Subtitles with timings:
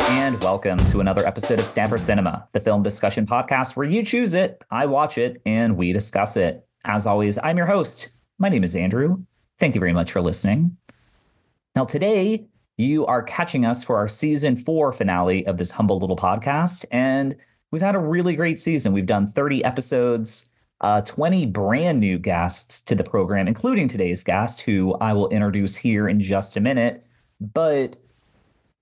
[0.00, 4.34] and welcome to another episode of Stamper Cinema, the film discussion podcast where you choose
[4.34, 6.66] it, I watch it, and we discuss it.
[6.84, 8.10] As always, I'm your host.
[8.38, 9.22] My name is Andrew.
[9.58, 10.76] Thank you very much for listening.
[11.74, 12.46] Now, today,
[12.76, 17.36] you are catching us for our season four finale of this humble little podcast, and
[17.70, 18.92] we've had a really great season.
[18.92, 24.62] We've done 30 episodes, uh, 20 brand new guests to the program, including today's guest,
[24.62, 27.04] who I will introduce here in just a minute.
[27.40, 27.96] But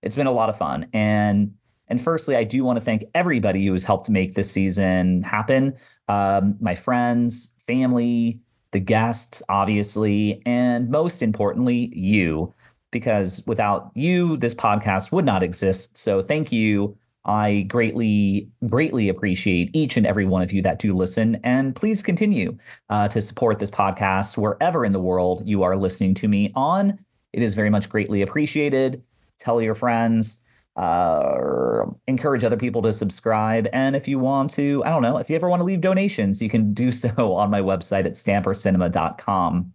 [0.05, 0.87] it's been a lot of fun.
[0.93, 1.55] And
[1.89, 5.75] and firstly, I do want to thank everybody who has helped make this season happen.
[6.09, 8.41] Um, my friends, family,
[8.71, 12.55] the guests, obviously, and most importantly, you,
[12.91, 15.99] because without you, this podcast would not exist.
[15.99, 16.97] So thank you.
[17.27, 21.41] I greatly, greatly appreciate each and every one of you that do listen.
[21.43, 22.57] And please continue
[22.91, 26.99] uh, to support this podcast wherever in the world you are listening to me on.
[27.33, 29.03] It is very much greatly appreciated
[29.45, 30.45] tell your friends,
[30.77, 33.69] uh, encourage other people to subscribe.
[33.73, 36.43] And if you want to, I don't know, if you ever want to leave donations,
[36.43, 39.73] you can do so on my website at stampercinema.com.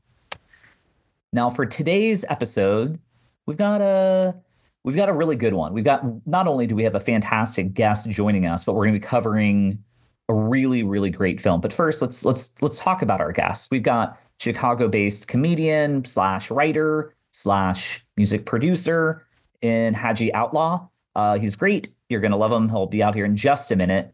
[1.31, 2.99] Now, for today's episode,
[3.45, 4.35] we've got a
[4.83, 5.73] we've got a really good one.
[5.73, 8.95] We've got not only do we have a fantastic guest joining us, but we're going
[8.95, 9.83] to be covering
[10.27, 11.61] a really really great film.
[11.61, 13.69] But first, let's let's let's talk about our guests.
[13.69, 19.27] We've got Chicago-based comedian slash writer slash music producer
[19.61, 20.87] in Haji Outlaw.
[21.15, 21.89] Uh, he's great.
[22.09, 22.69] You're going to love him.
[22.69, 24.13] He'll be out here in just a minute.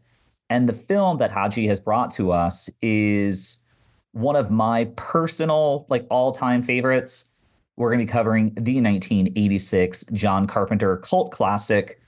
[0.50, 3.64] And the film that Haji has brought to us is
[4.12, 7.32] one of my personal, like all time favorites.
[7.76, 12.00] We're going to be covering the 1986 John Carpenter cult classic,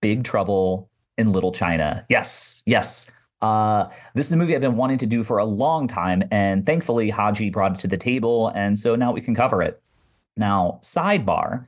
[0.00, 2.06] Big Trouble in Little China.
[2.08, 3.12] Yes, yes.
[3.42, 6.22] Uh, this is a movie I've been wanting to do for a long time.
[6.30, 8.48] And thankfully, Haji brought it to the table.
[8.54, 9.82] And so now we can cover it.
[10.36, 11.66] Now, sidebar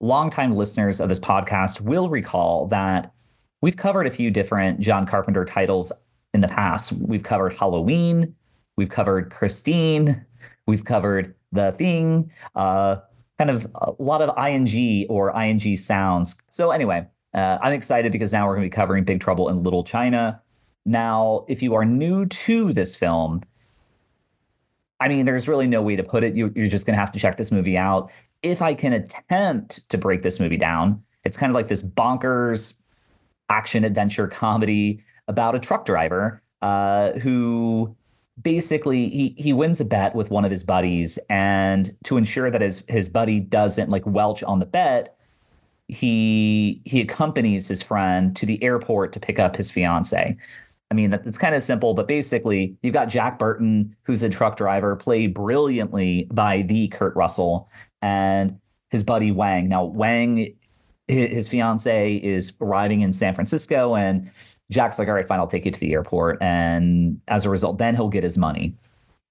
[0.00, 3.12] longtime listeners of this podcast will recall that
[3.60, 5.92] we've covered a few different John Carpenter titles
[6.34, 6.92] in the past.
[6.92, 8.34] We've covered Halloween,
[8.76, 10.24] we've covered Christine,
[10.66, 12.96] we've covered The Thing, uh,
[13.38, 16.40] kind of a lot of ing or ing sounds.
[16.50, 19.62] So anyway, uh, I'm excited because now we're going to be covering Big Trouble in
[19.62, 20.40] Little China.
[20.86, 23.42] Now, if you are new to this film,
[25.00, 26.34] I mean, there's really no way to put it.
[26.34, 28.10] You, are just going to have to check this movie out
[28.42, 32.82] if I can attempt to break this movie down, it's kind of like this bonkers
[33.48, 37.94] action adventure comedy about a truck driver uh, who
[38.42, 42.60] basically he he wins a bet with one of his buddies, and to ensure that
[42.60, 45.16] his his buddy doesn't like welch on the bet,
[45.88, 50.36] he he accompanies his friend to the airport to pick up his fiance.
[50.90, 54.56] I mean, it's kind of simple, but basically, you've got Jack Burton, who's a truck
[54.56, 57.68] driver, played brilliantly by the Kurt Russell,
[58.02, 58.58] and
[58.90, 59.68] his buddy Wang.
[59.68, 60.54] Now, Wang,
[61.06, 64.30] his fiance, is arriving in San Francisco, and
[64.70, 67.78] Jack's like, "All right, fine, I'll take you to the airport." And as a result,
[67.78, 68.76] then he'll get his money.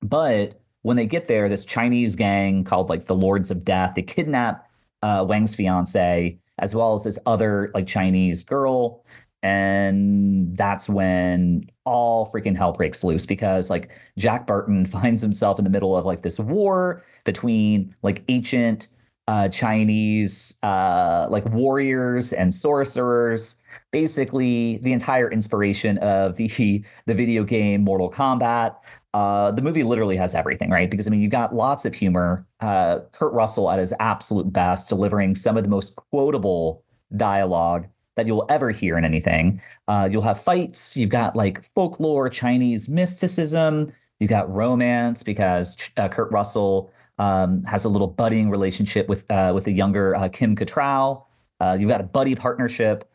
[0.01, 4.01] But when they get there, this Chinese gang called like the Lords of Death, they
[4.01, 4.69] kidnap
[5.03, 9.03] uh, Wang's fiance as well as this other like Chinese girl.
[9.43, 15.63] And that's when all freaking hell breaks loose because like Jack Burton finds himself in
[15.63, 18.87] the middle of like this war between like ancient
[19.27, 23.63] uh, Chinese uh, like warriors and sorcerers.
[23.91, 26.47] Basically, the entire inspiration of the
[27.05, 28.75] the video game Mortal Kombat.
[29.13, 30.89] Uh, the movie literally has everything, right?
[30.89, 32.45] Because I mean, you've got lots of humor.
[32.59, 36.83] Uh, Kurt Russell at his absolute best, delivering some of the most quotable
[37.15, 39.61] dialogue that you'll ever hear in anything.
[39.87, 40.95] Uh, you'll have fights.
[40.97, 43.93] You've got like folklore, Chinese mysticism.
[44.19, 49.51] You've got romance because uh, Kurt Russell um, has a little budding relationship with uh,
[49.53, 51.23] with the younger uh, Kim Cattrall.
[51.59, 53.09] Uh, you've got a buddy partnership.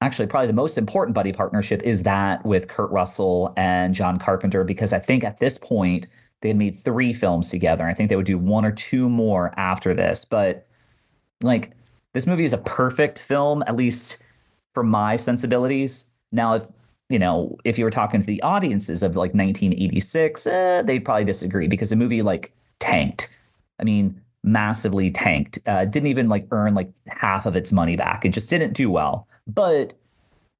[0.00, 4.62] Actually, probably the most important buddy partnership is that with Kurt Russell and John Carpenter,
[4.62, 6.06] because I think at this point
[6.40, 7.84] they had made three films together.
[7.84, 10.24] I think they would do one or two more after this.
[10.24, 10.66] But
[11.42, 11.72] like
[12.14, 14.18] this movie is a perfect film, at least
[14.72, 16.12] for my sensibilities.
[16.30, 16.66] Now, if
[17.08, 21.24] you know, if you were talking to the audiences of like 1986, eh, they'd probably
[21.24, 23.30] disagree because a movie like tanked.
[23.78, 25.58] I mean, massively tanked.
[25.66, 28.24] Uh, didn't even like earn like half of its money back.
[28.24, 29.28] It just didn't do well.
[29.46, 29.94] But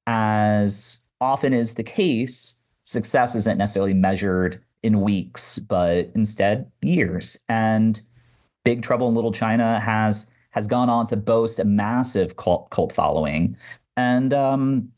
[0.07, 7.37] as often is the case, success isn't necessarily measured in weeks, but instead years.
[7.49, 8.01] And
[8.63, 12.91] Big Trouble in Little China has has gone on to boast a massive cult, cult
[12.91, 13.55] following.
[13.95, 14.91] And um,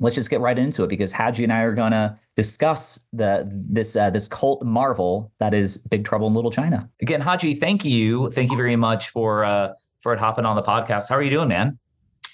[0.00, 3.96] let's just get right into it because Haji and I are gonna discuss the this
[3.96, 6.88] uh, this cult marvel that is Big Trouble in Little China.
[7.00, 11.08] Again, Haji, thank you, thank you very much for uh, for hopping on the podcast.
[11.08, 11.78] How are you doing, man?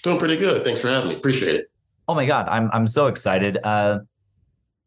[0.03, 0.63] Doing pretty good.
[0.63, 1.15] Thanks for having me.
[1.15, 1.71] Appreciate it.
[2.07, 3.57] Oh my God, I'm I'm so excited.
[3.63, 3.99] Uh,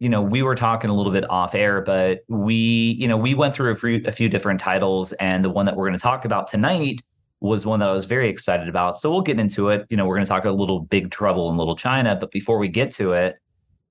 [0.00, 3.32] you know, we were talking a little bit off air, but we, you know, we
[3.32, 6.02] went through a few, a few different titles, and the one that we're going to
[6.02, 7.00] talk about tonight
[7.44, 8.98] was one that I was very excited about.
[8.98, 9.86] So we'll get into it.
[9.90, 12.58] You know, we're going to talk a little Big Trouble in Little China, but before
[12.58, 13.36] we get to it,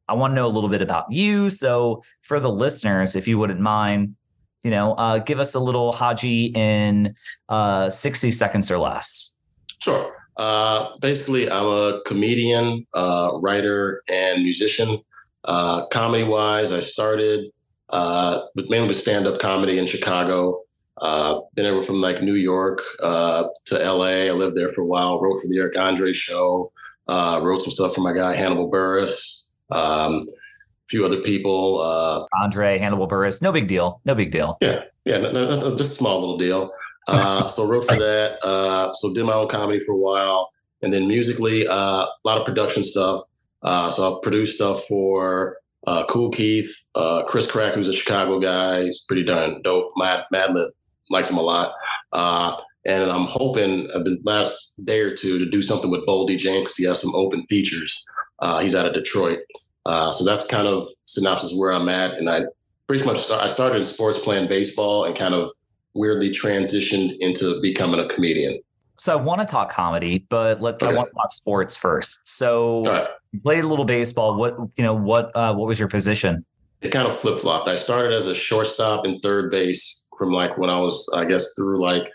[0.09, 1.49] I want to know a little bit about you.
[1.49, 4.15] So for the listeners, if you wouldn't mind,
[4.63, 7.15] you know, uh, give us a little Haji in
[7.47, 9.37] uh, 60 seconds or less.
[9.79, 10.15] Sure.
[10.37, 14.97] Uh, basically, I'm a comedian, uh, writer, and musician.
[15.43, 17.51] Uh, comedy wise, I started
[17.89, 20.61] uh, with mainly with stand up comedy in Chicago.
[21.01, 24.27] Uh, been over from like New York uh, to LA.
[24.27, 25.19] I lived there for a while.
[25.19, 26.71] Wrote for the Eric Andre show.
[27.07, 29.47] Uh, wrote some stuff for my guy Hannibal Buress.
[29.71, 31.81] Um, a few other people.
[31.81, 33.41] Uh, Andre, Hannibal Buress.
[33.41, 34.01] No big deal.
[34.05, 34.57] No big deal.
[34.61, 36.71] Yeah, yeah, no, no, no, just a small little deal.
[37.07, 38.37] Uh, so wrote for that.
[38.43, 40.51] Uh, so did my own comedy for a while,
[40.81, 41.73] and then musically, uh,
[42.05, 43.21] a lot of production stuff.
[43.63, 45.57] Uh, so I produced stuff for
[45.87, 48.83] uh, Kool Keith, uh, Chris Crack, who's a Chicago guy.
[48.83, 49.91] He's pretty darn dope.
[49.97, 50.69] Mad Madlib
[51.13, 51.73] likes him a lot.
[52.11, 56.37] Uh, and I'm hoping uh, the last day or two to do something with Boldy
[56.37, 58.05] James because he has some open features.
[58.39, 59.39] Uh, he's out of Detroit.
[59.85, 62.15] so that's kind of synopsis where I'm at.
[62.15, 62.43] And I
[62.87, 65.49] pretty much start, I started in sports playing baseball and kind of
[65.93, 68.59] weirdly transitioned into becoming a comedian.
[68.97, 70.93] So I want to talk comedy, but let's okay.
[70.93, 72.21] I want to talk sports first.
[72.27, 73.07] So right.
[73.43, 74.35] played a little baseball.
[74.35, 76.45] What you know, what uh, what was your position?
[76.83, 77.69] It kind of flip flopped.
[77.69, 81.53] I started as a shortstop and third base from like when I was, I guess,
[81.55, 82.11] through like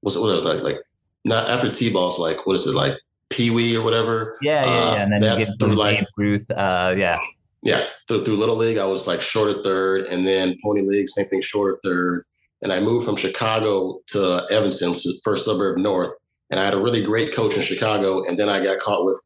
[0.00, 0.80] what's it, what was it like like
[1.24, 2.94] not after T balls, like what is it like
[3.30, 4.38] Pee Wee or whatever?
[4.42, 5.02] Yeah, yeah, yeah.
[5.02, 6.50] And then uh, you get through like Ruth.
[6.50, 7.18] Uh, yeah.
[7.64, 11.08] Yeah, through, through little league, I was like short at third, and then pony league,
[11.08, 12.22] same thing, short at third,
[12.62, 16.10] and I moved from Chicago to Evanston, which is the first suburb north.
[16.50, 19.20] And I had a really great coach in Chicago, and then I got caught with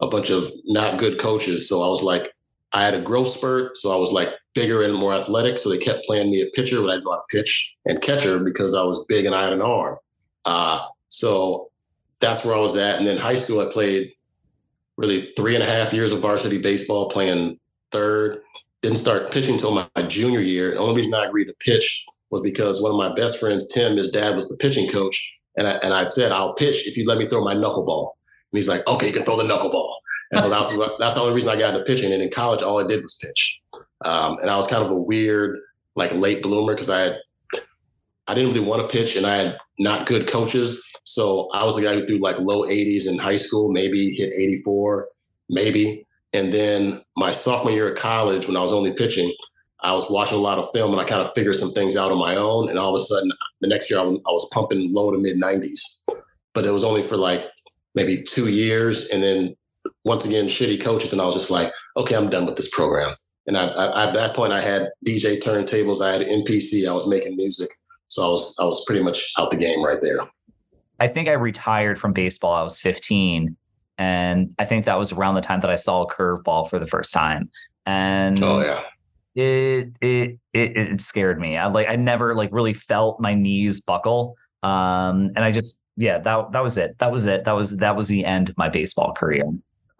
[0.00, 1.68] a bunch of not good coaches.
[1.68, 2.32] So I was like,
[2.72, 5.58] I had a growth spurt, so I was like bigger and more athletic.
[5.58, 8.74] So they kept playing me at pitcher, but I didn't know pitch and catcher because
[8.74, 9.96] I was big and I had an arm.
[10.44, 11.70] Uh, so
[12.20, 12.98] that's where I was at.
[12.98, 14.12] And then high school, I played
[14.96, 17.58] really three and a half years of varsity baseball, playing
[17.90, 18.40] third.
[18.82, 20.72] Didn't start pitching until my, my junior year.
[20.72, 23.96] The only reason I agreed to pitch was because one of my best friends, Tim,
[23.96, 25.34] his dad was the pitching coach.
[25.56, 28.10] And I, and I said, I'll pitch if you let me throw my knuckleball.
[28.52, 29.92] And he's like, okay, you can throw the knuckleball.
[30.32, 32.12] And so that's, that's the only reason I got into pitching.
[32.12, 33.60] And in college, all I did was pitch.
[34.04, 35.58] Um, and I was kind of a weird,
[35.94, 37.18] like late bloomer because I had,
[38.26, 40.82] I didn't really want to pitch and I had not good coaches.
[41.04, 44.32] So I was a guy who threw like low 80s in high school, maybe hit
[44.32, 45.06] 84,
[45.48, 46.04] maybe.
[46.32, 49.32] And then my sophomore year at college, when I was only pitching,
[49.80, 52.10] I was watching a lot of film and I kind of figured some things out
[52.10, 52.68] on my own.
[52.68, 53.30] And all of a sudden,
[53.60, 56.02] the next year I was pumping low to mid 90s,
[56.52, 57.44] but it was only for like
[57.94, 59.06] maybe two years.
[59.08, 59.56] And then
[60.06, 61.12] once again, shitty coaches.
[61.12, 63.14] And I was just like, okay, I'm done with this program.
[63.46, 67.06] And I, I, at that point, I had DJ turntables, I had MPC, I was
[67.06, 67.70] making music.
[68.08, 70.20] So I was, I was pretty much out the game right there.
[70.98, 72.54] I think I retired from baseball.
[72.54, 73.54] I was 15.
[73.98, 76.86] And I think that was around the time that I saw a curveball for the
[76.86, 77.50] first time.
[77.84, 78.82] And oh, yeah
[79.36, 81.56] it it it, it scared me.
[81.56, 84.36] I like I never like really felt my knees buckle.
[84.62, 86.98] Um, and I just yeah that that was it.
[86.98, 87.44] That was it.
[87.44, 89.44] That was that was the end of my baseball career.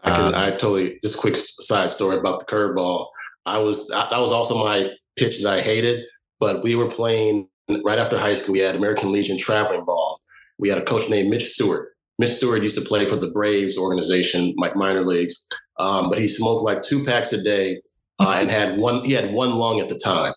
[0.07, 3.09] I can um, I totally just quick side story about the curveball.
[3.45, 6.05] I was that was also my pitch that I hated,
[6.39, 7.49] but we were playing
[7.85, 8.53] right after high school.
[8.53, 10.21] We had American Legion traveling ball.
[10.59, 11.91] We had a coach named Mitch Stewart.
[12.19, 15.47] Mitch Stewart used to play for the Braves organization, like minor leagues,
[15.79, 17.83] um, but he smoked like two packs a day
[18.21, 19.03] uh, and had one.
[19.03, 20.35] He had one lung at the time,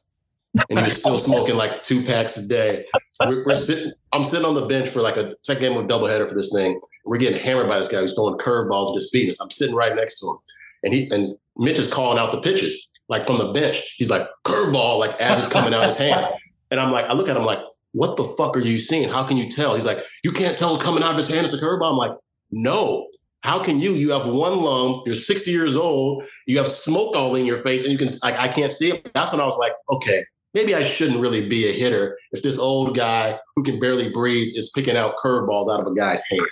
[0.69, 2.85] and he was still smoking like two packs a day.
[3.23, 3.91] We're, we're sitting.
[4.13, 6.81] I'm sitting on the bench for like a second game of doubleheader for this thing.
[7.09, 9.41] We're getting hammered by this guy who's throwing curveballs and just beating us.
[9.41, 10.37] I'm sitting right next to him,
[10.83, 13.95] and he and Mitch is calling out the pitches like from the bench.
[13.97, 16.27] He's like curveball, like as it's coming out his hand,
[16.69, 17.61] and I'm like, I look at him like,
[17.93, 19.09] what the fuck are you seeing?
[19.09, 19.73] How can you tell?
[19.73, 21.89] He's like, you can't tell coming out of his hand it's a curveball.
[21.89, 22.15] I'm like,
[22.51, 23.07] no,
[23.41, 23.93] how can you?
[23.93, 25.01] You have one lung.
[25.07, 26.25] You're 60 years old.
[26.45, 28.09] You have smoke all in your face, and you can.
[28.21, 29.09] Like, I can't see it.
[29.15, 30.23] That's when I was like, okay,
[30.53, 34.53] maybe I shouldn't really be a hitter if this old guy who can barely breathe
[34.55, 36.45] is picking out curveballs out of a guy's hand.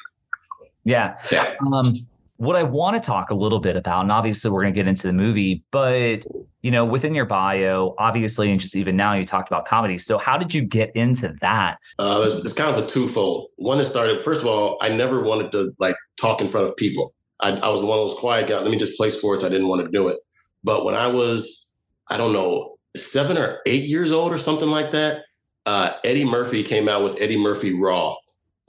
[0.88, 1.17] Yeah.
[1.32, 1.56] yeah.
[1.74, 4.77] Um, what I want to talk a little bit about, and obviously we're going to
[4.79, 6.24] get into the movie, but
[6.62, 9.98] you know, within your bio, obviously, and just even now, you talked about comedy.
[9.98, 11.77] So, how did you get into that?
[12.00, 13.50] Uh, it's, it's kind of a twofold.
[13.58, 16.75] One that started, first of all, I never wanted to like talk in front of
[16.77, 17.13] people.
[17.39, 18.62] I, I was one of those quiet guys.
[18.62, 19.44] Let me just play sports.
[19.44, 20.17] I didn't want to do it.
[20.63, 21.72] But when I was,
[22.08, 25.24] I don't know, seven or eight years old or something like that,
[25.65, 28.15] uh, Eddie Murphy came out with Eddie Murphy Raw.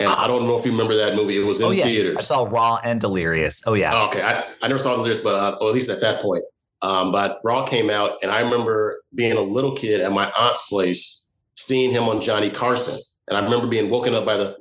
[0.00, 1.36] And I don't know if you remember that movie.
[1.36, 1.82] It was in oh, yeah.
[1.82, 2.16] theaters.
[2.18, 3.62] I saw Raw and Delirious.
[3.66, 4.04] Oh yeah.
[4.04, 6.44] okay, I, I never saw Delirious, but uh, or at least at that point.
[6.82, 10.68] Um, but Raw came out, and I remember being a little kid at my aunt's
[10.68, 11.26] place,
[11.56, 14.56] seeing him on Johnny Carson, and I remember being woken up by the.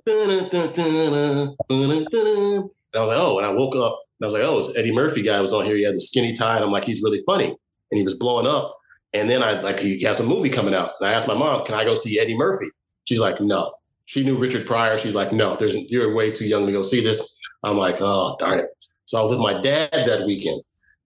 [2.94, 4.76] And I was like, oh, and I woke up, and I was like, oh, it's
[4.76, 5.76] Eddie Murphy guy was on here.
[5.76, 8.48] He had the skinny tie, and I'm like, he's really funny, and he was blowing
[8.48, 8.76] up.
[9.14, 11.64] And then I like he has a movie coming out, and I asked my mom,
[11.66, 12.70] can I go see Eddie Murphy?
[13.06, 13.74] She's like, no.
[14.08, 14.98] She knew Richard Pryor.
[14.98, 17.40] She's like, no, there's you're way too young to go see this.
[17.64, 18.68] I'm like, oh darn it.
[19.06, 20.62] So I was with my dad that weekend.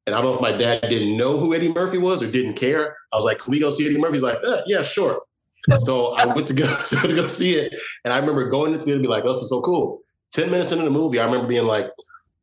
[0.07, 2.55] And I don't know if my dad didn't know who Eddie Murphy was or didn't
[2.55, 2.97] care.
[3.13, 4.13] I was like, can we go see Eddie Murphy?
[4.13, 5.21] He's like, eh, yeah, sure.
[5.77, 7.73] So I went to go, so to go see it.
[8.03, 10.01] And I remember going to the theater and be like, oh, this is so cool.
[10.31, 11.91] 10 minutes into the movie, I remember being like,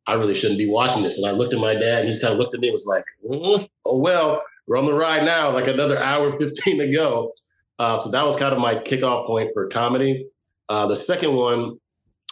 [0.07, 1.17] I really shouldn't be watching this.
[1.17, 2.73] And I looked at my dad and he just kind of looked at me and
[2.73, 6.91] was like, mm, oh, well, we're on the ride now, like another hour 15 to
[6.91, 7.33] go.
[7.77, 10.27] Uh, so that was kind of my kickoff point for comedy.
[10.69, 11.77] Uh, the second one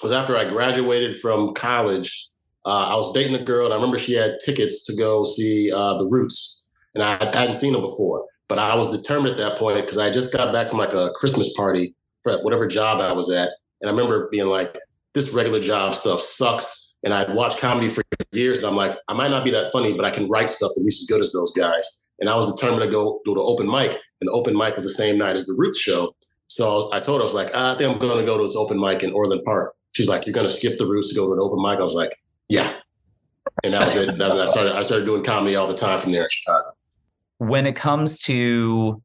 [0.01, 2.29] was after I graduated from college.
[2.65, 5.71] Uh, I was dating a girl, and I remember she had tickets to go see
[5.71, 8.25] uh, The Roots, and I hadn't seen them before.
[8.47, 11.09] But I was determined at that point because I just got back from like a
[11.15, 13.49] Christmas party for whatever job I was at,
[13.81, 14.77] and I remember being like,
[15.13, 19.13] "This regular job stuff sucks." And I'd watched comedy for years, and I'm like, I
[19.13, 21.31] might not be that funny, but I can write stuff at least as good as
[21.31, 22.05] those guys.
[22.19, 24.83] And I was determined to go do the open mic, and the open mic was
[24.83, 26.15] the same night as the Roots show.
[26.47, 28.55] So I told her, I was like, I think I'm going to go to this
[28.55, 29.75] open mic in Orland Park.
[29.91, 31.79] She's like, you're going to skip the Roots to go to an open mic?
[31.79, 32.11] I was like,
[32.49, 32.75] yeah.
[33.63, 34.21] And that was it.
[34.21, 36.71] I started, I started doing comedy all the time from there in Chicago.
[37.39, 39.01] When it comes to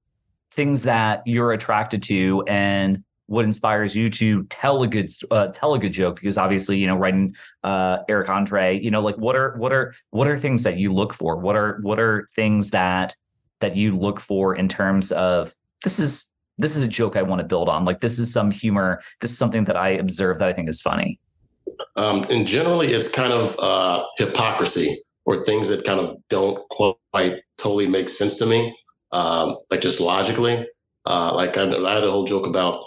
[0.52, 5.72] things that you're attracted to and what inspires you to tell a good uh, tell
[5.72, 7.34] a good joke because obviously you know writing
[7.64, 10.92] uh, Eric Andre you know like what are what are what are things that you
[10.92, 13.14] look for what are what are things that
[13.60, 17.40] that you look for in terms of this is this is a joke I want
[17.40, 17.84] to build on.
[17.84, 19.02] Like this is some humor.
[19.20, 21.18] This is something that I observe that I think is funny.
[21.96, 27.42] Um, and generally, it's kind of uh, hypocrisy or things that kind of don't quite
[27.58, 28.76] totally make sense to me,
[29.12, 30.66] um, like just logically.
[31.06, 32.84] Uh, like I, I, had a whole joke about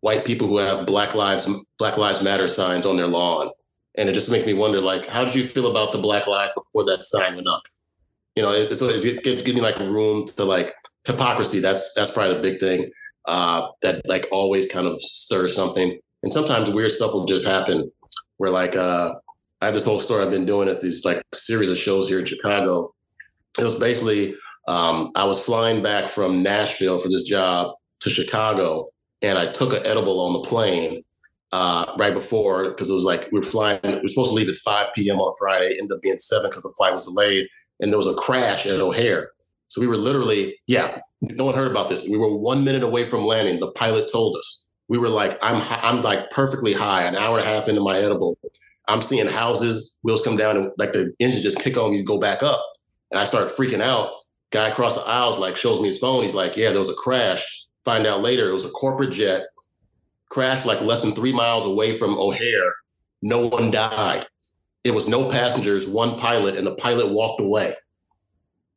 [0.00, 3.50] white people who have Black Lives Black Lives Matter signs on their lawn,
[3.96, 6.52] and it just makes me wonder, like, how did you feel about the Black Lives
[6.54, 7.62] before that sign went up?
[8.36, 10.72] You know, it, so it, give me like room to like
[11.04, 11.60] hypocrisy.
[11.60, 12.90] That's that's probably the big thing
[13.26, 15.98] uh, that like always kind of stirs something.
[16.22, 17.90] And sometimes weird stuff will just happen.
[18.36, 19.14] Where like uh,
[19.60, 22.18] I have this whole story I've been doing at these like series of shows here
[22.18, 22.94] in Chicago.
[23.58, 24.34] It was basically
[24.68, 28.88] um, I was flying back from Nashville for this job to Chicago,
[29.22, 31.02] and I took an edible on the plane
[31.52, 33.80] uh, right before because it was like we were flying.
[33.82, 35.18] We were supposed to leave at 5 p.m.
[35.18, 35.76] on Friday.
[35.78, 37.48] Ended up being seven because the flight was delayed,
[37.80, 39.30] and there was a crash at O'Hare.
[39.68, 42.08] So we were literally, yeah, no one heard about this.
[42.08, 43.60] We were one minute away from landing.
[43.60, 44.66] The pilot told us.
[44.88, 47.98] We were like, I'm, I'm like perfectly high, an hour and a half into my
[47.98, 48.36] edible.
[48.88, 52.18] I'm seeing houses, wheels come down, and like the engine just kick on, you go
[52.18, 52.60] back up.
[53.12, 54.10] And I start freaking out.
[54.50, 56.24] Guy across the aisles like shows me his phone.
[56.24, 57.44] He's like, yeah, there was a crash.
[57.84, 59.44] Find out later it was a corporate jet
[60.30, 62.72] crashed like less than three miles away from O'Hare.
[63.20, 64.26] No one died.
[64.84, 67.74] It was no passengers, one pilot, and the pilot walked away.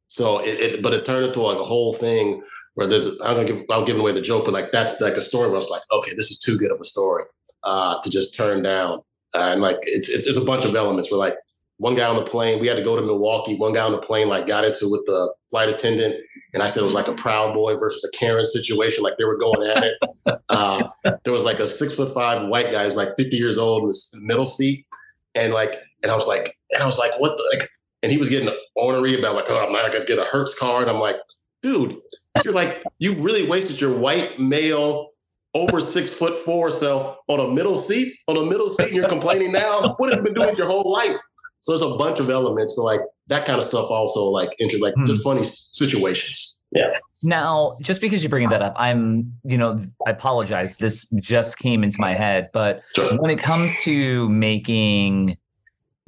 [0.07, 2.43] So it, it, but it turned into like a whole thing
[2.75, 5.21] where there's I'm gonna give I'll give away the joke, but like that's like a
[5.21, 7.23] story where I was like, okay, this is too good of a story
[7.63, 8.99] uh, to just turn down.
[9.33, 11.35] Uh, and like it's, it's there's a bunch of elements where like
[11.77, 13.55] one guy on the plane, we had to go to Milwaukee.
[13.55, 16.15] One guy on the plane like got into with the flight attendant,
[16.53, 19.03] and I said it was like a Proud Boy versus a Karen situation.
[19.03, 19.93] Like they were going at it.
[20.49, 20.87] Uh,
[21.23, 23.89] there was like a six foot five white guy who's like 50 years old in
[23.89, 24.85] the middle seat,
[25.33, 27.67] and like and I was like and I was like, what the like
[28.01, 30.87] and he was getting ornery about like, oh, I'm not gonna get a Hertz card.
[30.89, 31.15] I'm like,
[31.61, 31.97] dude,
[32.43, 35.07] you're like, you've really wasted your white male
[35.55, 39.07] over six foot four self on a middle seat, on a middle seat, and you're
[39.07, 39.95] complaining now.
[39.97, 41.15] What have you been doing your whole life?
[41.59, 42.75] So there's a bunch of elements.
[42.75, 45.05] So like that kind of stuff also like inter like hmm.
[45.05, 46.61] just funny situations.
[46.71, 46.89] Yeah.
[47.21, 50.75] Now, just because you're bringing that up, I'm, you know, I apologize.
[50.77, 53.17] This just came into my head, but sure.
[53.21, 55.37] when it comes to making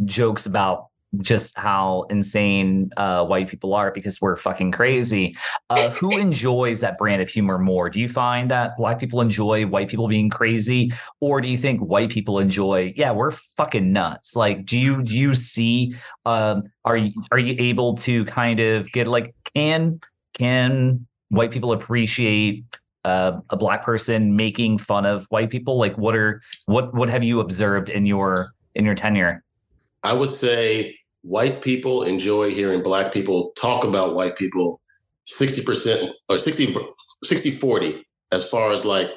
[0.04, 0.88] jokes about
[1.22, 5.36] just how insane uh, white people are because we're fucking crazy.
[5.70, 7.90] Uh, who enjoys that brand of humor more?
[7.90, 11.82] Do you find that black people enjoy white people being crazy, or do you think
[11.82, 12.94] white people enjoy?
[12.96, 14.36] Yeah, we're fucking nuts.
[14.36, 15.96] Like, do you do you see?
[16.26, 20.00] Um, are you are you able to kind of get like can
[20.34, 22.64] can white people appreciate
[23.04, 25.78] uh, a black person making fun of white people?
[25.78, 29.45] Like, what are what what have you observed in your in your tenure?
[30.06, 34.80] I would say white people enjoy hearing black people talk about white people
[35.28, 36.78] 60% or 60,
[37.24, 39.10] 60 40 as far as like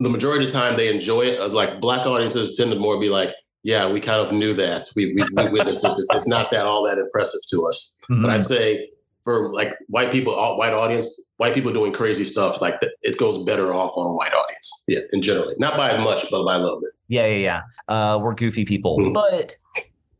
[0.00, 1.50] the majority of the time they enjoy it.
[1.50, 4.90] Like black audiences tend to more be like, yeah, we kind of knew that.
[4.94, 5.98] We, we, we witnessed this.
[5.98, 7.98] It's, it's, not that all that impressive to us.
[8.10, 8.22] Mm-hmm.
[8.22, 8.88] But I'd say
[9.26, 13.74] for like white people, white audience, white people doing crazy stuff, like it goes better
[13.74, 14.84] off on white audience.
[14.86, 16.90] Yeah, in generally, not by much, but by a little bit.
[17.08, 18.12] Yeah, yeah, yeah.
[18.14, 19.14] Uh, we're goofy people, mm-hmm.
[19.14, 19.56] but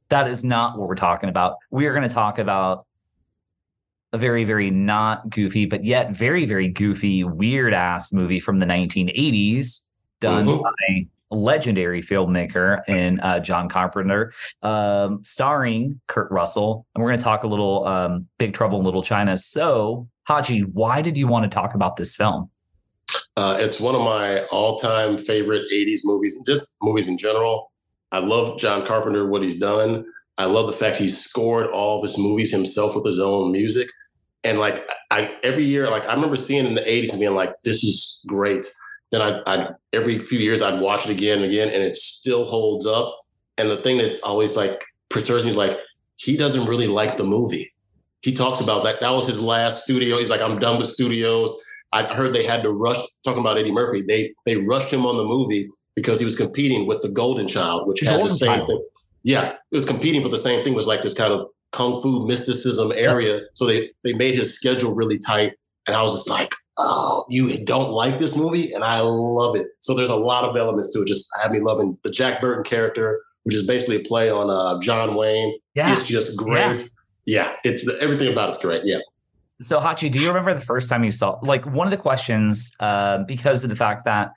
[0.09, 1.55] that is not what we're talking about.
[1.71, 2.85] We are going to talk about
[4.13, 8.67] a very, very not goofy, but yet very, very goofy, weird ass movie from the
[8.67, 9.89] 1980s
[10.21, 10.63] done mm-hmm.
[10.63, 16.87] by legendary filmmaker in uh, John Carpenter, um, starring Kurt Russell.
[16.95, 19.37] And we're going to talk a little um, Big Trouble in Little China.
[19.37, 22.51] So, Haji, why did you want to talk about this film?
[23.37, 27.71] Uh, it's one of my all-time favorite 80s movies, just movies in general.
[28.13, 30.07] I love John Carpenter, what he's done.
[30.39, 33.89] I love the fact he scored all of his movies himself with his own music.
[34.45, 37.55] And like I every year, like I remember seeing in the 80s and being like,
[37.63, 38.67] this is great.
[39.17, 42.45] Then I, I every few years I'd watch it again and again, and it still
[42.45, 43.19] holds up.
[43.57, 45.79] And the thing that always like perturbs me is like
[46.17, 47.73] he doesn't really like the movie.
[48.21, 49.01] He talks about that.
[49.01, 50.19] That was his last studio.
[50.19, 51.59] He's like, I'm done with studios.
[51.95, 54.03] I heard they had to rush talking about Eddie Murphy.
[54.03, 57.89] They they rushed him on the movie because he was competing with the Golden Child,
[57.89, 58.67] which had the same Child.
[58.67, 58.85] thing.
[59.23, 60.75] Yeah, it was competing for the same thing.
[60.75, 63.41] It was like this kind of kung fu mysticism area.
[63.55, 65.55] So they they made his schedule really tight,
[65.87, 69.69] and I was just like, oh, you don't like this movie, and I love it.
[69.81, 71.09] So there's a lot of elements to it.
[71.09, 74.81] Just had me loving the Jack Burton character, which is basically a play on uh,
[74.81, 75.55] John Wayne.
[75.75, 76.83] Yeah, it's just great.
[77.25, 78.83] Yeah, yeah it's the, everything about it's great.
[78.85, 78.99] Yeah.
[79.63, 82.73] So Haji, do you remember the first time you saw like one of the questions
[82.81, 84.33] uh, because of the fact that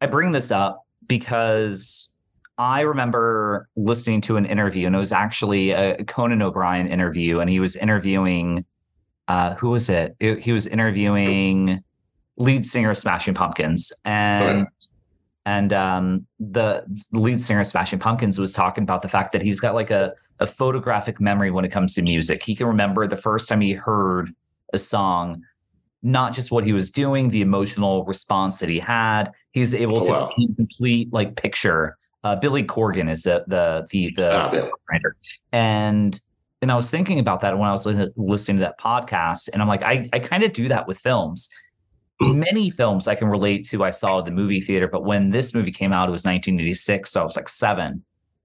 [0.00, 2.14] I bring this up because
[2.56, 7.48] I remember listening to an interview, and it was actually a Conan O'Brien interview, and
[7.48, 8.64] he was interviewing
[9.28, 10.16] uh, who was it?
[10.18, 10.40] it?
[10.40, 11.82] He was interviewing
[12.38, 14.66] lead singer of Smashing Pumpkins, and
[15.44, 19.60] and um, the lead singer of Smashing Pumpkins was talking about the fact that he's
[19.60, 22.42] got like a a photographic memory when it comes to music.
[22.42, 24.32] He can remember the first time he heard
[24.72, 25.42] a song,
[26.02, 29.32] not just what he was doing, the emotional response that he had.
[29.52, 30.32] He's able oh, to wow.
[30.56, 31.98] complete like picture.
[32.24, 35.16] Uh, Billy Corgan is the the the the oh, writer,
[35.52, 36.20] and
[36.60, 39.68] and I was thinking about that when I was listening to that podcast, and I'm
[39.68, 41.48] like, I I kind of do that with films.
[42.20, 42.40] Hmm.
[42.40, 43.84] Many films I can relate to.
[43.84, 47.10] I saw at the movie theater, but when this movie came out, it was 1986,
[47.10, 48.02] so I was like seven.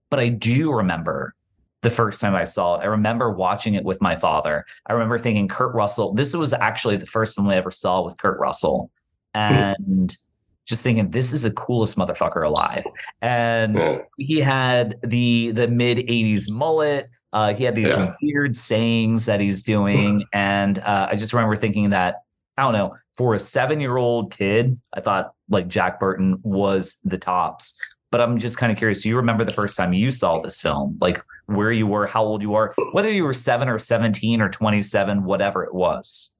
[0.09, 1.33] But I do remember
[1.81, 2.83] the first time I saw it.
[2.83, 4.65] I remember watching it with my father.
[4.85, 6.13] I remember thinking Kurt Russell.
[6.13, 8.91] This was actually the first film I ever saw with Kurt Russell,
[9.33, 9.39] hmm.
[9.39, 10.17] and
[10.65, 12.83] just thinking this is the coolest motherfucker alive.
[13.21, 17.09] And he had the the mid '80s mullet.
[17.33, 18.13] Uh, he had these yeah.
[18.21, 22.21] weird sayings that he's doing, and uh, I just remember thinking that
[22.57, 26.99] I don't know for a seven year old kid, I thought like Jack Burton was
[27.03, 27.79] the tops.
[28.11, 29.01] But I'm just kind of curious.
[29.01, 30.97] Do you remember the first time you saw this film?
[31.01, 34.49] Like where you were, how old you are, whether you were seven or 17 or
[34.49, 36.37] 27, whatever it was?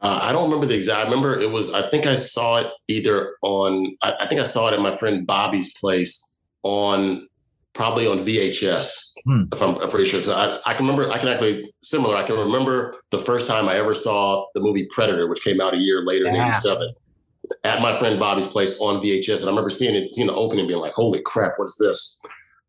[0.00, 1.00] Uh, I don't remember the exact.
[1.00, 1.72] I remember it was.
[1.72, 3.96] I think I saw it either on.
[4.02, 7.28] I, I think I saw it at my friend Bobby's place on
[7.74, 9.14] probably on VHS.
[9.24, 9.44] Hmm.
[9.52, 11.10] If I'm, I'm, pretty sure, I, I can remember.
[11.10, 12.16] I can actually similar.
[12.16, 15.74] I can remember the first time I ever saw the movie Predator, which came out
[15.74, 16.42] a year later yeah.
[16.42, 16.88] in '87,
[17.64, 20.66] at my friend Bobby's place on VHS, and I remember seeing it, seeing the opening,
[20.66, 22.20] being like, "Holy crap, what is this?"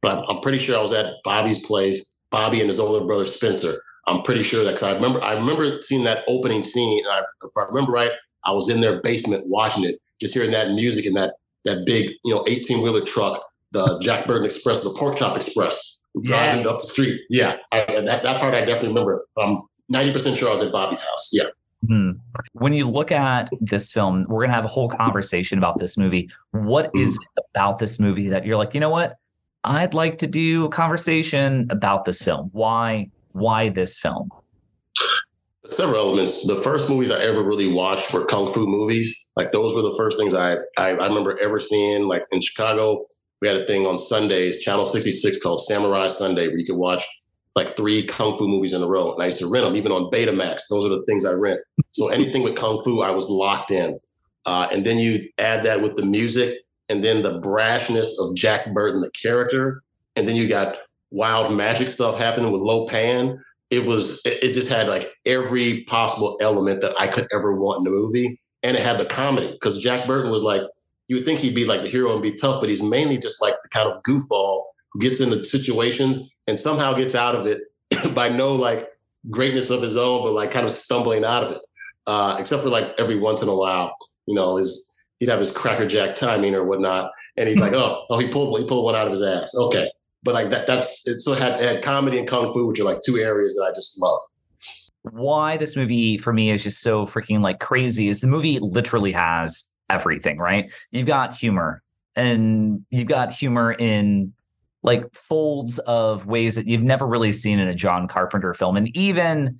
[0.01, 2.05] But I'm, I'm pretty sure I was at Bobby's place.
[2.31, 3.75] Bobby and his older brother Spencer.
[4.07, 7.03] I'm pretty sure that because I remember I remember seeing that opening scene.
[7.09, 8.11] I, if I remember right,
[8.43, 11.35] I was in their basement watching it, just hearing that music and that
[11.65, 13.41] that big you know 18 wheeler truck,
[13.73, 16.29] the Jack Burton Express, the Pork Chop Express, yeah.
[16.29, 17.21] driving up the street.
[17.29, 19.25] Yeah, I, that that part I definitely remember.
[19.38, 21.31] I'm 90% sure I was at Bobby's house.
[21.33, 21.49] Yeah.
[21.88, 22.12] Hmm.
[22.53, 26.29] When you look at this film, we're gonna have a whole conversation about this movie.
[26.51, 27.21] What is mm.
[27.21, 29.17] it about this movie that you're like, you know what?
[29.65, 32.49] I'd like to do a conversation about this film.
[32.53, 33.09] Why?
[33.31, 34.29] Why this film?
[35.65, 36.45] Several elements.
[36.45, 39.29] The first movies I ever really watched were kung fu movies.
[39.36, 42.07] Like those were the first things I I, I remember ever seeing.
[42.07, 43.01] Like in Chicago,
[43.43, 47.03] we had a thing on Sundays, Channel 66 called Samurai Sunday, where you could watch
[47.58, 49.13] like three kung fu movies in a row.
[49.13, 50.62] And I used to rent them even on Betamax.
[50.69, 51.60] Those are the things I rent.
[51.91, 53.99] So anything with kung fu, I was locked in.
[54.45, 58.73] Uh, and then you add that with the music and then the brashness of Jack
[58.73, 59.84] Burton, the character,
[60.15, 60.77] and then you got
[61.12, 63.38] wild magic stuff happening with Lo Pan.
[63.69, 67.93] It was it, just had like every possible element that I could ever want in
[67.93, 70.62] a movie, and it had the comedy because Jack Burton was like
[71.07, 73.41] you would think he'd be like the hero and be tough, but he's mainly just
[73.41, 77.61] like the kind of goofball who gets into situations and somehow gets out of it
[78.15, 78.89] by no like
[79.29, 81.61] greatness of his own, but like kind of stumbling out of it.
[82.05, 85.51] Uh, except for like every once in a while, you know, his he'd have his
[85.51, 89.07] crackerjack timing or whatnot, and he's like, oh, oh, he pulled he pulled one out
[89.07, 89.55] of his ass.
[89.55, 89.89] Okay,
[90.21, 91.21] but like that, that's it.
[91.21, 93.73] So had, it had comedy and kung fu, which are like two areas that I
[93.73, 94.19] just love.
[95.03, 99.13] Why this movie for me is just so freaking like crazy is the movie literally
[99.13, 100.71] has everything, right?
[100.91, 101.81] You've got humor,
[102.15, 104.33] and you've got humor in
[104.81, 108.95] like folds of ways that you've never really seen in a John Carpenter film, and
[108.95, 109.59] even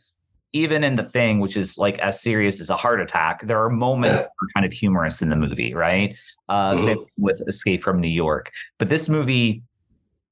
[0.56, 3.72] even in the thing, which is like as serious as a heart attack, there are
[3.72, 4.28] moments yeah.
[4.28, 6.16] that are kind of humorous in the movie, right?
[6.48, 6.84] Uh, mm-hmm.
[6.84, 9.64] Same with Escape from New York, but this movie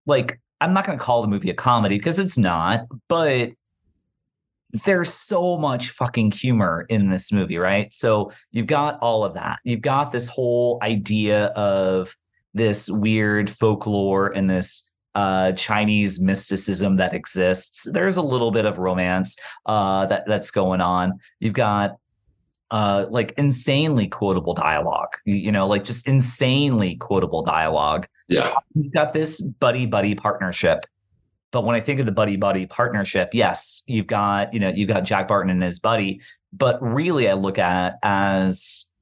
[0.06, 3.50] like I'm not going to call the movie a comedy because it's not, but
[4.86, 7.94] there's so much fucking humor in this movie, right?
[7.94, 9.60] So you've got all of that.
[9.64, 12.16] You've got this whole idea of
[12.54, 17.88] this weird folklore and this uh, Chinese mysticism that exists.
[17.92, 21.20] There's a little bit of romance uh, that that's going on.
[21.40, 21.98] You've got
[22.72, 28.08] uh, like insanely quotable dialogue, you know, like just insanely quotable dialogue.
[28.30, 28.54] Yeah.
[28.74, 30.86] You've got this buddy buddy partnership.
[31.52, 34.88] But when I think of the buddy buddy partnership, yes, you've got, you know, you've
[34.88, 36.22] got Jack Burton and his buddy.
[36.54, 38.94] But really, I look at as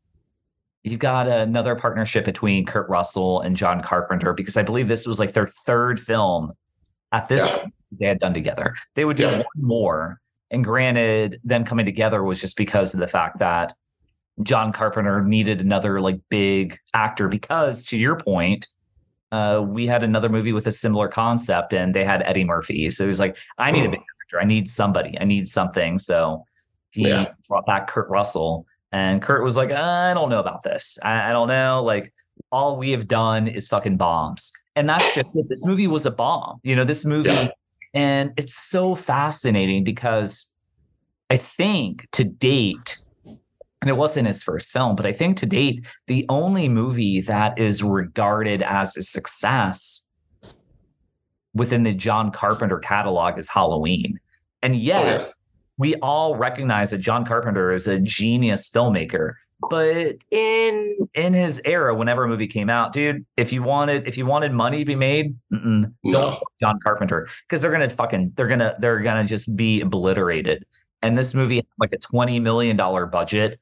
[0.83, 5.19] you've got another partnership between Kurt Russell and John Carpenter, because I believe this was
[5.19, 6.53] like their third film
[7.11, 7.65] at this yeah.
[7.99, 8.75] they had done together.
[8.95, 9.37] They would do yeah.
[9.37, 10.19] one more
[10.51, 13.75] and granted, them coming together was just because of the fact that
[14.41, 18.67] John Carpenter needed another like big actor because to your point,
[19.31, 22.89] uh, we had another movie with a similar concept and they had Eddie Murphy.
[22.89, 24.41] So he was like, I need a big actor.
[24.41, 25.17] I need somebody.
[25.19, 25.99] I need something.
[25.99, 26.45] So
[26.91, 27.33] he yeah.
[27.47, 28.65] brought back Kurt Russell.
[28.91, 30.97] And Kurt was like, I don't know about this.
[31.03, 31.83] I, I don't know.
[31.83, 32.11] Like,
[32.51, 34.51] all we have done is fucking bombs.
[34.75, 35.47] And that's just it.
[35.49, 36.59] This movie was a bomb.
[36.63, 37.49] You know, this movie yeah.
[37.93, 40.55] And it's so fascinating because
[41.29, 42.97] I think to date,
[43.81, 47.57] and it wasn't his first film, but I think to date, the only movie that
[47.57, 50.09] is regarded as a success
[51.53, 54.19] within the John Carpenter catalog is Halloween.
[54.61, 55.27] And oh, yet, oh, yeah.
[55.77, 59.35] we all recognize that John Carpenter is a genius filmmaker
[59.69, 64.17] but in in his era whenever a movie came out dude if you wanted if
[64.17, 65.91] you wanted money to be made no.
[66.09, 70.65] don't john carpenter because they're gonna fucking they're gonna they're gonna just be obliterated
[71.01, 73.59] and this movie had like a 20 million dollar budget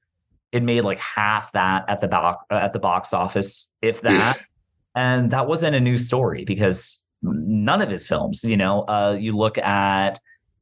[0.52, 4.40] it made like half that at the box at the box office if that
[4.96, 9.36] and that wasn't a new story because none of his films you know uh you
[9.36, 10.20] look at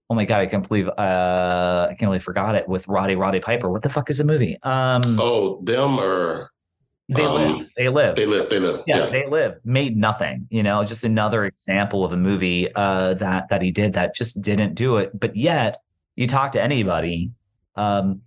[0.10, 3.39] oh my god, I can't believe uh, I can't I forgot it with Roddy Roddy
[3.39, 3.71] Piper.
[3.71, 4.58] What the fuck is the movie?
[4.63, 6.52] Um, oh, them or
[7.10, 7.69] they um, live.
[7.78, 8.15] They live.
[8.15, 8.50] They live.
[8.50, 8.84] They live.
[8.88, 9.60] Yeah, yeah, they live.
[9.63, 10.48] Made nothing.
[10.50, 14.41] You know, just another example of a movie uh, that that he did that just
[14.41, 15.17] didn't do it.
[15.17, 15.82] But yet,
[16.15, 17.32] you talk to anybody.
[17.76, 18.21] Um,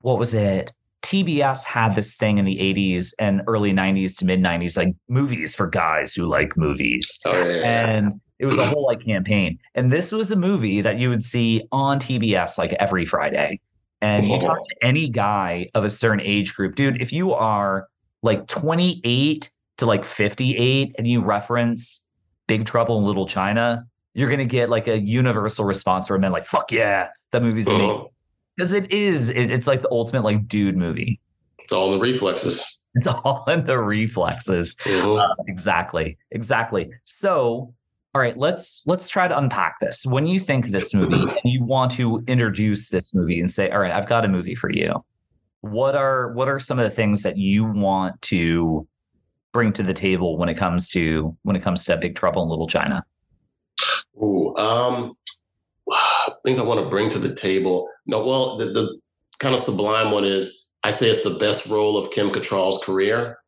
[0.00, 0.72] what was it?
[1.02, 5.54] TBS had this thing in the 80s and early 90s to mid 90s, like movies
[5.54, 7.20] for guys who like movies.
[7.24, 7.88] Oh, yeah, yeah.
[7.88, 9.58] And it was a whole like campaign.
[9.74, 13.60] And this was a movie that you would see on TBS like every Friday.
[14.02, 17.88] And you talk to any guy of a certain age group, dude, if you are
[18.22, 22.10] like 28 to like 58 and you reference
[22.46, 26.32] Big Trouble in Little China, you're going to get like a universal response from men
[26.32, 27.90] like, fuck yeah, that movie's amazing.
[27.90, 28.08] Uh-huh.
[28.56, 31.20] Because it is, it, it's like the ultimate like dude movie.
[31.58, 32.84] It's all in the reflexes.
[32.94, 34.76] It's all in the reflexes.
[34.76, 35.18] Mm-hmm.
[35.18, 36.16] Uh, exactly.
[36.30, 36.90] Exactly.
[37.04, 37.74] So
[38.16, 41.62] all right let's let's try to unpack this when you think this movie and you
[41.62, 45.04] want to introduce this movie and say all right i've got a movie for you
[45.60, 48.88] what are what are some of the things that you want to
[49.52, 52.48] bring to the table when it comes to when it comes to big trouble in
[52.48, 53.04] little china
[54.22, 55.14] Ooh, um
[56.42, 58.98] things i want to bring to the table no well the, the
[59.38, 63.38] kind of sublime one is i say it's the best role of kim Cattrall's career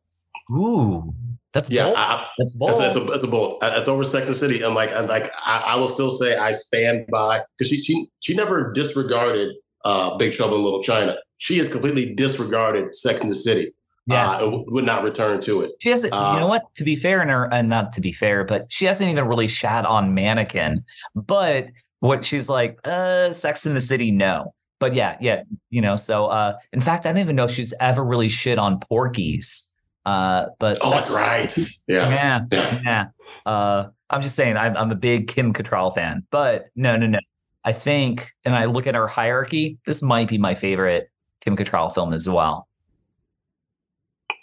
[0.51, 1.13] Ooh,
[1.53, 1.97] that's yeah, bold.
[1.97, 2.71] I, that's bold.
[2.71, 3.57] That's, that's, a that's a bold.
[3.61, 6.37] It's over Sex and the City, and like and like I, I, will still say
[6.37, 11.17] I stand by because she she she never disregarded uh, Big Trouble in Little China.
[11.37, 13.71] She has completely disregarded Sex and the City.
[14.05, 15.71] Yeah, uh, would not return to it.
[15.79, 16.13] She hasn't.
[16.13, 16.63] Uh, you know what?
[16.75, 19.47] To be fair, in her, uh, not to be fair, but she hasn't even really
[19.47, 20.83] shat on Mannequin.
[21.15, 21.67] But
[21.99, 24.53] what she's like, uh, Sex in the City, no.
[24.79, 25.97] But yeah, yeah, you know.
[25.97, 29.73] So, uh, in fact, I don't even know if she's ever really shit on Porky's.
[30.05, 31.53] Uh, but oh, that's right.
[31.87, 32.79] Yeah, yeah, yeah.
[32.85, 33.05] yeah.
[33.45, 37.19] Uh, I'm just saying, I'm, I'm a big Kim Cattrall fan, but no, no, no.
[37.65, 39.77] I think, and I look at her hierarchy.
[39.85, 42.67] This might be my favorite Kim Cattrall film as well.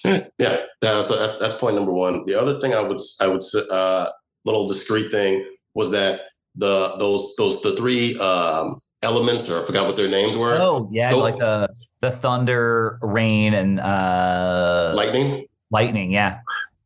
[0.04, 2.26] Yeah, yeah, that's, that's, that's point number one.
[2.26, 4.10] The other thing I would I would uh,
[4.44, 6.20] little discreet thing was that
[6.56, 10.58] the those those the three um, elements, or I forgot what their names were.
[10.60, 11.68] Oh yeah, those, like the
[12.00, 15.46] the thunder, rain, and uh, lightning.
[15.70, 16.40] Lightning, yeah.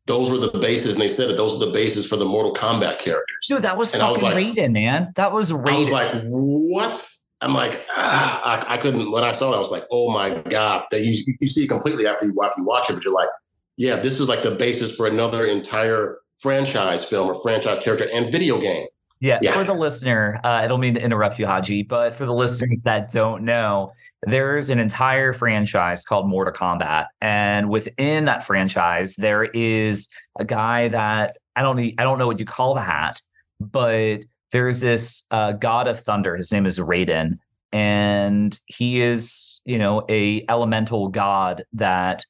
[0.07, 2.53] Those were the bases, and they said that those are the bases for the Mortal
[2.53, 3.45] Kombat characters.
[3.47, 5.13] Dude, that was and fucking was like, Raiden, man.
[5.15, 5.69] That was Raiden.
[5.69, 7.09] I was like, what?
[7.39, 9.11] I'm like, ah, I, I, couldn't.
[9.11, 10.85] When I saw it, I was like, oh my god!
[10.91, 13.29] That you you see it completely after you after you watch it, but you're like,
[13.77, 18.31] yeah, this is like the basis for another entire franchise film or franchise character and
[18.31, 18.85] video game.
[19.21, 19.53] Yeah, yeah.
[19.53, 22.81] for the listener, uh, I don't mean to interrupt you, Haji, but for the listeners
[22.85, 29.43] that don't know, there's an entire franchise called Mortal Kombat, and within that franchise, there
[29.43, 33.21] is a guy that I don't I don't know what you call the hat,
[33.59, 36.35] but there's this uh, god of thunder.
[36.35, 37.37] His name is Raiden,
[37.71, 42.25] and he is you know a elemental god that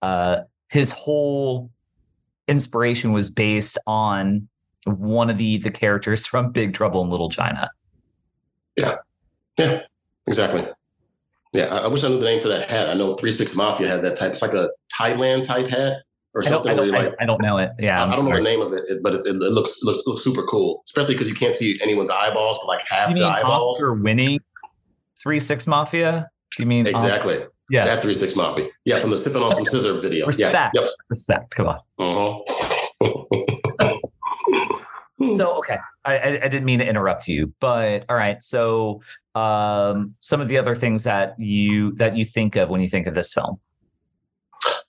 [0.00, 1.70] uh, his whole
[2.46, 4.48] inspiration was based on
[4.86, 7.70] one of the the characters from Big Trouble in Little China.
[8.78, 8.94] Yeah,
[9.58, 9.82] yeah,
[10.26, 10.66] exactly.
[11.52, 12.88] Yeah, I, I wish I knew the name for that hat.
[12.88, 14.32] I know Three Six Mafia had that type.
[14.32, 16.02] It's like a Thailand type hat
[16.34, 16.72] or something.
[16.72, 17.70] I don't, I don't, like, I don't know it.
[17.78, 20.02] Yeah, I'm i do not know the name of it, but it, it looks, looks,
[20.06, 23.24] looks super cool, especially because you can't see anyone's eyeballs, but like half you the
[23.24, 23.72] eyeballs.
[23.72, 24.38] Oscar winning
[25.20, 26.28] Three Six Mafia.
[26.56, 27.38] Do you mean exactly?
[27.38, 27.50] Oscar?
[27.70, 27.88] Yes.
[27.88, 28.68] That Three Six Mafia.
[28.84, 30.26] Yeah, from the sipping on some syrup video.
[30.26, 30.52] Respect.
[30.52, 30.82] Yeah.
[30.82, 30.90] Yep.
[31.08, 31.54] Respect.
[31.54, 31.80] Come on.
[31.98, 33.62] Uh-huh.
[35.36, 38.42] so okay, I, I, didn't mean to interrupt you, but all right.
[38.42, 39.02] So
[39.34, 43.06] um, some of the other things that you that you think of when you think
[43.06, 43.60] of this film.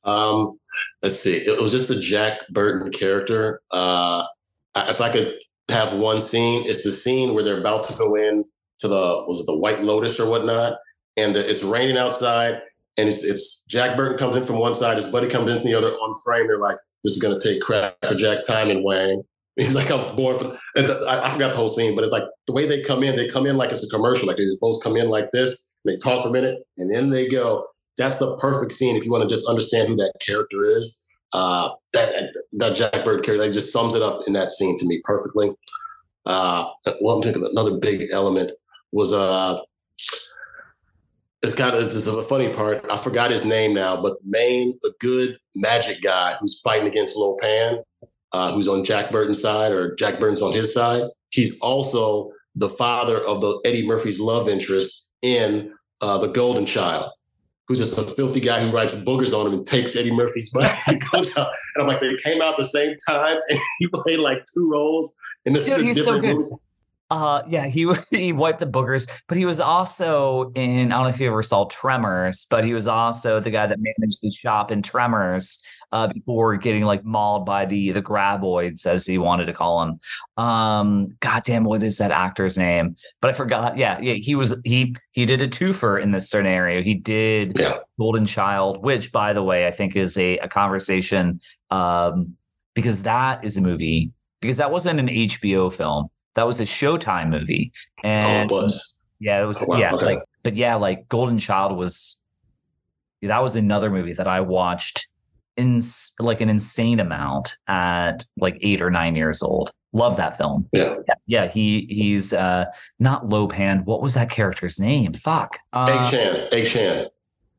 [0.03, 0.59] Um,
[1.03, 1.35] let's see.
[1.35, 3.61] It was just the Jack Burton character.
[3.71, 4.25] Uh,
[4.75, 5.35] if I could
[5.69, 8.45] have one scene, it's the scene where they're about to go in
[8.79, 10.77] to the was it the White Lotus or whatnot,
[11.17, 12.61] and the, it's raining outside,
[12.95, 15.69] and it's it's Jack Burton comes in from one side, his buddy comes in from
[15.69, 16.47] the other on frame.
[16.47, 19.23] They're like, "This is going to take Cracker Jack time and Wang."
[19.57, 20.57] He's like, I'm born for.
[20.75, 23.15] I, I, forgot the whole scene, but it's like the way they come in.
[23.15, 24.27] They come in like it's a commercial.
[24.27, 25.73] Like they both come in like this.
[25.83, 27.65] they talk for a minute, and then they go.
[27.97, 31.03] That's the perfect scene if you want to just understand who that character is.
[31.33, 34.85] Uh, that that Jack Bird character that just sums it up in that scene to
[34.85, 35.51] me perfectly.
[36.27, 36.69] Uh,
[37.01, 38.51] well, I'm thinking another big element
[38.91, 39.59] was uh,
[41.41, 42.85] it's got this is a funny part.
[42.91, 47.37] I forgot his name now, but main, the good magic guy who's fighting against Lo
[47.41, 47.81] Pan
[48.33, 51.03] uh, who's on Jack Burton's side or Jack Burton's on his side.
[51.29, 57.11] He's also the father of the Eddie Murphy's love interest in uh, The Golden Child,
[57.67, 60.69] who's just a filthy guy who writes boogers on him and takes Eddie Murphy's money
[60.87, 61.51] and goes out.
[61.75, 65.13] And I'm like, they came out the same time and he played like two roles
[65.45, 66.53] in this Dude, different so movies.
[67.09, 70.91] Uh, yeah, he he wiped the boogers, but he was also in.
[70.91, 73.77] I don't know if you ever saw Tremors, but he was also the guy that
[73.79, 79.05] managed the shop in Tremors uh, before getting like mauled by the the graboids, as
[79.05, 79.99] he wanted to call them.
[80.43, 82.95] Um, goddamn, what is that actor's name?
[83.21, 83.77] But I forgot.
[83.77, 86.81] Yeah, yeah, he was he he did a twofer in this scenario.
[86.81, 87.79] He did yeah.
[87.99, 91.39] Golden Child, which, by the way, I think is a a conversation
[91.71, 92.35] um,
[92.73, 97.29] because that is a movie because that wasn't an HBO film that was a Showtime
[97.29, 97.73] movie,
[98.03, 98.99] and oh, it was.
[99.19, 99.61] Yeah, it was.
[99.61, 99.77] Oh, wow.
[99.77, 100.05] Yeah, okay.
[100.05, 102.23] like, but yeah, like Golden Child was.
[103.23, 105.06] That was another movie that I watched
[105.57, 105.81] in
[106.19, 109.71] like an insane amount at like eight or nine years old.
[109.93, 110.67] Love that film.
[110.73, 110.95] Yeah.
[111.25, 111.47] Yeah.
[111.47, 112.65] he he's uh
[112.99, 113.83] not Lo Pan.
[113.85, 115.13] What was that character's name?
[115.13, 115.57] Fuck.
[115.73, 116.47] Uh, Egg Shen.
[116.51, 117.07] Egg Shen.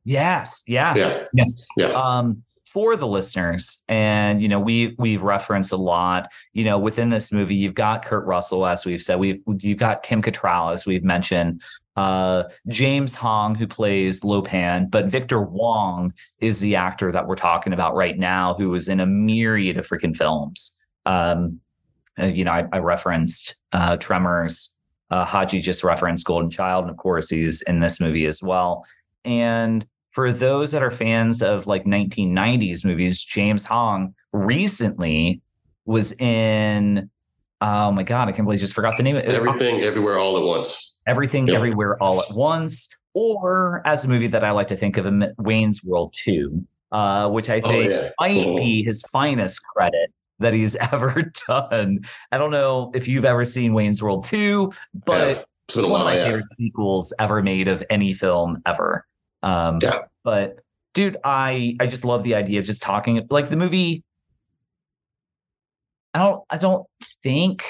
[0.05, 0.63] Yes.
[0.67, 0.95] Yeah.
[0.97, 1.25] Yeah.
[1.33, 1.45] Yeah.
[1.77, 1.87] yeah.
[1.89, 7.09] Um, for the listeners and you know we we've referenced a lot you know within
[7.09, 10.85] this movie you've got kurt russell as we've said we've you've got kim cattrall as
[10.85, 11.63] we've mentioned
[11.99, 17.37] uh, james hong who plays lo pan but victor wong is the actor that we're
[17.37, 21.61] talking about right now who is in a myriad of freaking films um,
[22.21, 24.77] uh, you know i, I referenced uh, tremors
[25.11, 28.85] uh, haji just referenced golden child and of course he's in this movie as well
[29.25, 29.87] and
[30.19, 35.43] for those that are fans of like 1990s movies, James Hong recently
[35.85, 37.09] was in.
[37.61, 39.33] Oh my god, I can't believe I just forgot the name of it.
[39.33, 41.01] Everything, everywhere, all at once.
[41.07, 41.57] Everything, yep.
[41.57, 42.89] everywhere, all at once.
[43.15, 45.07] Or as a movie that I like to think of,
[45.39, 48.11] Wayne's World Two, uh, which I oh, think oh, yeah.
[48.21, 48.57] might cool.
[48.57, 52.01] be his finest credit that he's ever done.
[52.33, 54.73] I don't know if you've ever seen Wayne's World 2,
[55.05, 56.25] but yeah, one of my yeah.
[56.25, 59.07] favorite sequels ever made of any film ever.
[59.43, 59.99] Um, yeah.
[60.25, 60.59] But
[60.95, 64.05] dude, I I just love the idea of just talking like the movie.
[66.15, 66.87] I don't I don't
[67.23, 67.65] think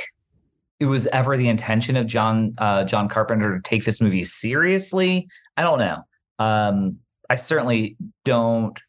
[0.80, 5.28] it was ever the intention of John uh, John Carpenter to take this movie seriously.
[5.56, 6.02] I don't know.
[6.38, 6.98] Um,
[7.30, 8.80] I certainly don't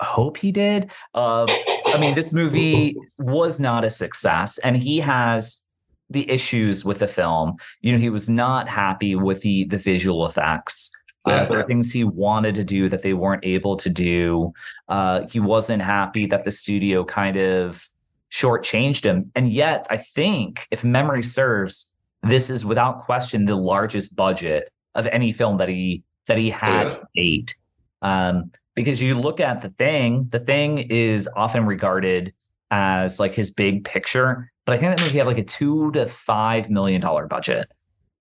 [0.00, 0.90] hope he did.
[1.14, 1.46] Uh,
[1.88, 5.66] I mean, this movie was not a success, and he has
[6.10, 7.56] the issues with the film.
[7.80, 10.90] You know, he was not happy with the the visual effects.
[11.24, 14.52] Uh, there are things he wanted to do that they weren't able to do.
[14.88, 17.88] Uh, he wasn't happy that the studio kind of
[18.32, 19.30] shortchanged him.
[19.34, 25.06] And yet, I think, if memory serves, this is without question the largest budget of
[25.08, 26.96] any film that he that he had Yeah.
[27.14, 27.56] date.
[28.00, 32.32] Um, because you look at the thing, the thing is often regarded
[32.70, 36.06] as like his big picture, but I think that movie had like a two to
[36.06, 37.68] five million dollar budget.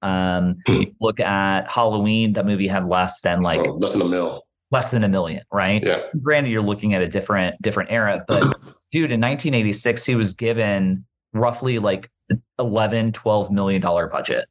[0.01, 4.09] Um, you look at Halloween, that movie had less than like Oh, less than a
[4.09, 4.43] mill.
[4.71, 5.81] less than a million, right?
[5.85, 6.01] Yeah.
[6.21, 8.43] Granted, you're looking at a different different era, but
[8.91, 12.09] dude, in 1986, he was given roughly like
[12.59, 14.47] 11, 12 million dollar budget.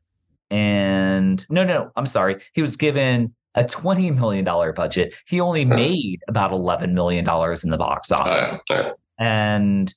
[0.51, 2.43] And no, no, I'm sorry.
[2.55, 5.15] He was given a 20 million dollar budget.
[5.27, 8.79] He only made about 11 million dollars in the box office right.
[8.79, 8.93] All right.
[9.19, 9.93] and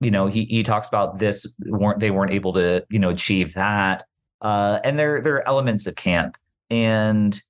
[0.00, 3.54] you know he he talks about this weren't they weren't able to you know achieve
[3.54, 4.04] that
[4.40, 6.36] uh and there there are elements of camp
[6.68, 7.40] and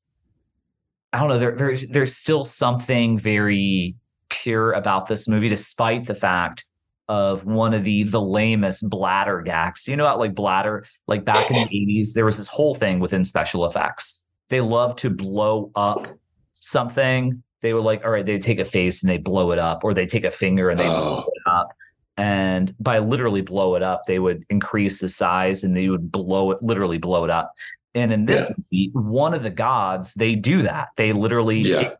[1.12, 3.96] i don't know there there's there's still something very
[4.32, 6.64] pure about this movie despite the fact
[7.08, 11.50] of one of the the lamest bladder gags you know about like bladder like back
[11.50, 11.68] in the
[12.00, 16.08] 80s there was this whole thing within special effects they love to blow up
[16.52, 19.84] something they were like all right they take a face and they blow it up
[19.84, 21.30] or they take a finger and they blow Oh.
[21.34, 21.68] it up
[22.16, 26.50] and by literally blow it up they would increase the size and they would blow
[26.52, 27.52] it literally blow it up
[27.94, 28.54] and in this Yeah.
[28.58, 31.78] movie one of the gods they do that they literally Yeah.
[31.82, 31.92] take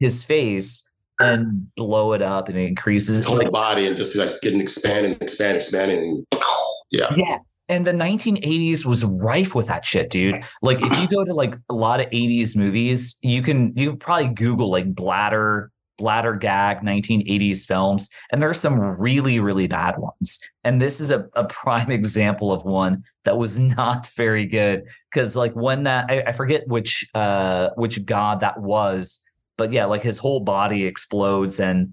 [0.00, 0.90] his face
[1.22, 4.60] and blow it up and it increases His whole like, body and just like getting
[4.60, 5.98] expanding, expanding, expanding.
[6.32, 6.42] And,
[6.90, 7.12] yeah.
[7.16, 11.32] yeah and the 1980s was rife with that shit dude like if you go to
[11.32, 16.34] like a lot of 80s movies you can you can probably google like bladder bladder
[16.34, 21.26] gag 1980s films and there are some really really bad ones and this is a,
[21.34, 26.22] a prime example of one that was not very good because like when that I,
[26.28, 29.24] I forget which uh which god that was
[29.56, 31.92] but yeah like his whole body explodes and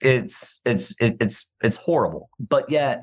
[0.00, 3.02] it's it's it, it's it's horrible but yet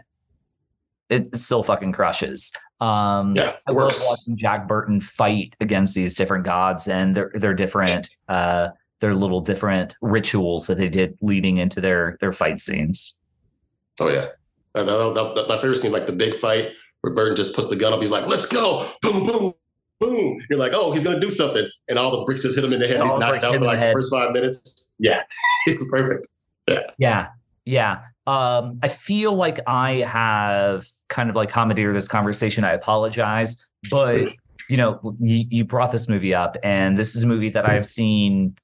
[1.10, 3.56] it still fucking crushes um Yeah.
[3.68, 8.10] I It love watching Jack Burton fight against these different gods and their their different
[8.30, 13.22] uh their little different rituals that they did leading into their their fight scenes.
[14.00, 14.28] Oh yeah.
[14.74, 17.56] That- that- that- that- my favorite scene is like the big fight where Burton just
[17.56, 18.00] puts the gun up.
[18.00, 19.54] He's like, "Let's go!" Boom, boom,
[20.00, 20.38] boom.
[20.50, 22.80] You're like, "Oh, he's gonna do something," and all the bricks just hit him in
[22.80, 22.98] the head.
[22.98, 24.96] All He's knocked out for like the first five minutes.
[25.00, 25.24] Yeah,
[25.68, 26.28] it's perfect.
[26.98, 27.28] Yeah.
[27.66, 28.00] Yeah.
[28.26, 32.64] Um I feel like I have kind of like commandeered this conversation.
[32.64, 34.30] I apologize, but
[34.70, 37.86] you know, you, you brought this movie up and this is a movie that I've
[37.86, 38.58] seen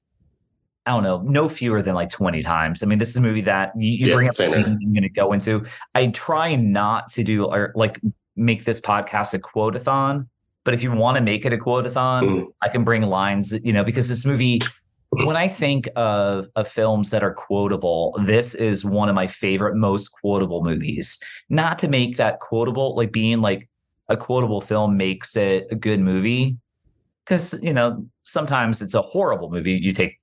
[0.86, 2.82] I don't know, no fewer than like 20 times.
[2.82, 4.66] I mean, this is a movie that you, you Yeah, bring up the scene here.
[4.66, 5.64] I'm going to go into.
[5.94, 8.00] I try not to do or like
[8.36, 10.28] make this podcast a quote-a-thon,
[10.64, 12.46] but if you want to make it a quote-a-thon, Mhm.
[12.62, 14.60] I can bring lines, you know, because this movie,
[15.10, 19.76] when I think of, of films that are quotable, this is one of my favorite,
[19.76, 21.22] most quotable movies.
[21.48, 23.68] Not to make that quotable, like being like
[24.08, 26.56] a quotable film makes it a good movie.
[27.24, 29.72] Because, you know, sometimes it's a horrible movie.
[29.72, 30.18] You take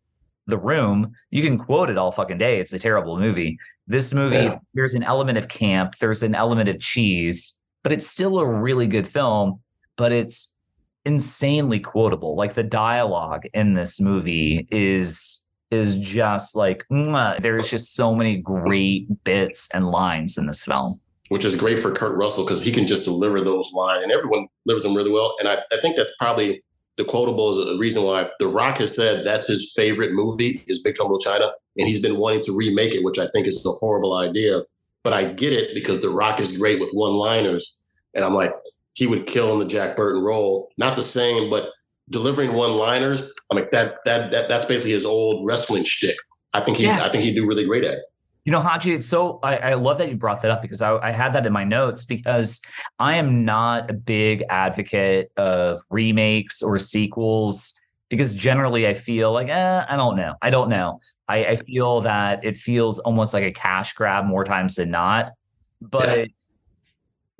[0.47, 2.59] the room, you can quote it all fucking day.
[2.59, 3.57] It's a terrible movie.
[3.87, 4.57] This movie, Yeah.
[4.73, 8.87] there's an element of camp, there's an element of cheese, but it's still a really
[8.87, 9.59] good film.
[9.97, 10.57] But it's
[11.05, 12.35] insanely quotable.
[12.35, 17.41] Like the dialogue in this movie is is just like mwah.
[17.41, 20.99] there's just so many great bits and lines in this film.
[21.29, 24.47] which is great for Kurt Russell because he can just deliver those lines, and everyone
[24.65, 25.33] delivers them really well.
[25.39, 26.61] And I, I think that's probably
[26.97, 30.81] the quotable is a reason why The Rock has said that's his favorite movie is
[30.83, 33.65] Big Trouble in China, and he's been wanting to remake it, which I think is
[33.65, 34.63] a horrible idea.
[35.03, 37.79] But I get it because The Rock is great with one-liners,
[38.13, 38.53] and I'm like,
[38.93, 40.69] he would kill in the Jack Burton role.
[40.77, 41.69] Not the same, but
[42.09, 43.21] delivering one-liners.
[43.49, 43.95] I'm like that.
[44.05, 46.17] That that that's basically his old wrestling shtick.
[46.53, 46.83] I think he.
[46.83, 47.05] Yeah.
[47.05, 48.03] I think he'd do really great at it.
[48.43, 50.97] You know, Haji, it's so I, I love that you brought that up because I,
[50.97, 52.59] I had that in my notes because
[52.97, 57.79] I am not a big advocate of remakes or sequels
[58.09, 60.33] because generally I feel like, eh, I don't know.
[60.41, 60.99] I don't know.
[61.27, 65.31] I, I feel that it feels almost like a cash grab more times than not.
[65.79, 66.29] But.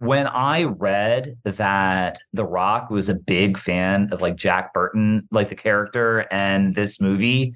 [0.02, 5.50] When I read that The Rock was a big fan of like Jack Burton, like
[5.50, 7.54] the character and this movie,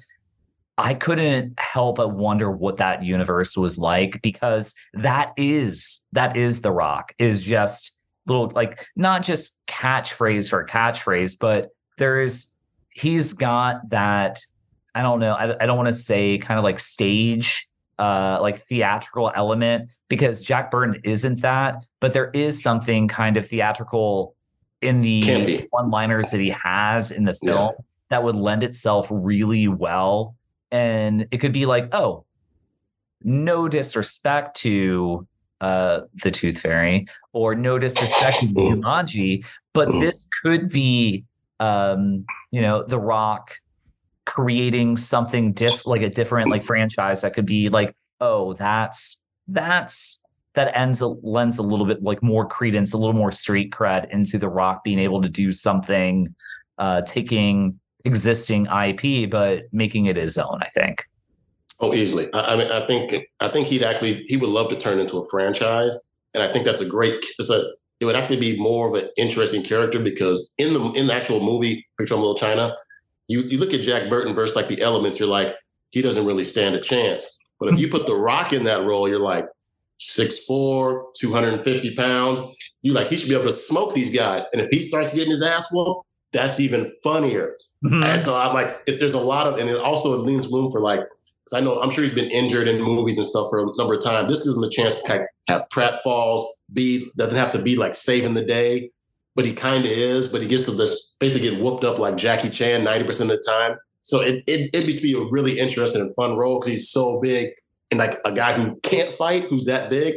[0.78, 6.60] I couldn't help but wonder what that universe was like because that is that is
[6.60, 12.54] the rock is just little like not just catchphrase for catchphrase, but there's
[12.90, 14.38] he's got that
[14.94, 17.68] I don't know I, I don't want to say kind of like stage
[17.98, 23.44] uh like theatrical element because Jack Burton isn't that, but there is something kind of
[23.44, 24.36] theatrical
[24.80, 27.84] in the one liners that he has in the film yeah.
[28.10, 30.36] that would lend itself really well.
[30.70, 32.24] And it could be like, oh,
[33.24, 35.26] no disrespect to
[35.60, 41.24] uh the Tooth Fairy or no disrespect to Jumanji, but this could be
[41.58, 43.58] um, you know, The Rock
[44.26, 50.22] creating something diff like a different like franchise that could be like, oh, that's that's
[50.56, 54.38] that ends lends a little bit like more credence, a little more street cred into
[54.38, 56.34] The Rock being able to do something,
[56.78, 60.58] uh, taking existing IP but making it his own.
[60.62, 61.04] I think.
[61.78, 62.32] Oh, easily.
[62.32, 65.18] I, I mean, I think I think he'd actually he would love to turn into
[65.18, 65.96] a franchise,
[66.34, 67.24] and I think that's a great.
[67.38, 71.06] It's a it would actually be more of an interesting character because in the in
[71.06, 72.74] the actual movie Big Trouble in Little China,
[73.28, 75.54] you you look at Jack Burton versus like the Elements, you're like
[75.90, 77.38] he doesn't really stand a chance.
[77.60, 79.46] But if you put The Rock in that role, you're like
[80.00, 82.40] 6'4", 250 pounds.
[82.82, 85.30] You like he should be able to smoke these guys, and if he starts getting
[85.30, 87.56] his ass whooped, that's even funnier.
[87.84, 88.02] Mm-hmm.
[88.02, 90.80] And so I'm like, if there's a lot of, and it also leaves room for
[90.80, 91.00] like
[91.46, 93.94] because I know I'm sure he's been injured in movies and stuff for a number
[93.94, 94.28] of times.
[94.28, 97.76] This gives him a chance to kind of have pratfalls, be doesn't have to be
[97.76, 98.90] like saving the day,
[99.36, 100.26] but he kind of is.
[100.26, 103.44] But he gets to this basically get whooped up like Jackie Chan 90% of the
[103.46, 103.78] time.
[104.02, 107.50] So it it it'd be a really interesting and fun role because he's so big
[107.90, 110.16] and like a guy who can't fight, who's that big,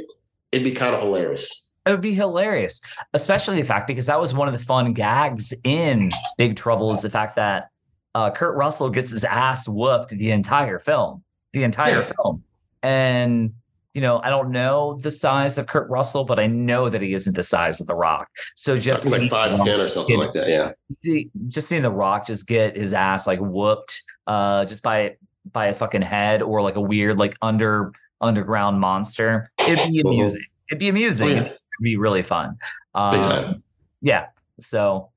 [0.51, 1.71] it'd be kind of hilarious.
[1.85, 2.81] It would be hilarious,
[3.13, 7.01] especially the fact because that was one of the fun gags in Big Trouble is
[7.01, 7.69] the fact that
[8.15, 12.43] uh, Kurt Russell gets his ass whooped the entire film, the entire film.
[12.83, 13.53] And,
[13.93, 17.13] you know, I don't know the size of Kurt Russell, but I know that he
[17.13, 18.29] isn't the size of The Rock.
[18.55, 20.47] So just like five 10 or something get, like that.
[20.47, 20.71] Yeah.
[20.91, 25.15] See, just seeing The Rock just get his ass like whooped uh, just by,
[25.51, 27.91] by a fucking head or like a weird, like under,
[28.21, 29.51] underground monster.
[29.59, 30.43] It'd be amusing.
[30.69, 31.39] It'd be amusing.
[31.39, 31.41] Oh.
[31.41, 32.57] It'd be really fun.
[32.93, 33.63] Um,
[34.01, 34.27] yeah.
[34.59, 35.09] So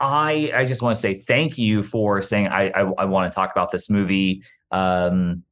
[0.00, 3.34] I I just want to say thank you for saying I I, I want to
[3.34, 5.42] talk about this movie um,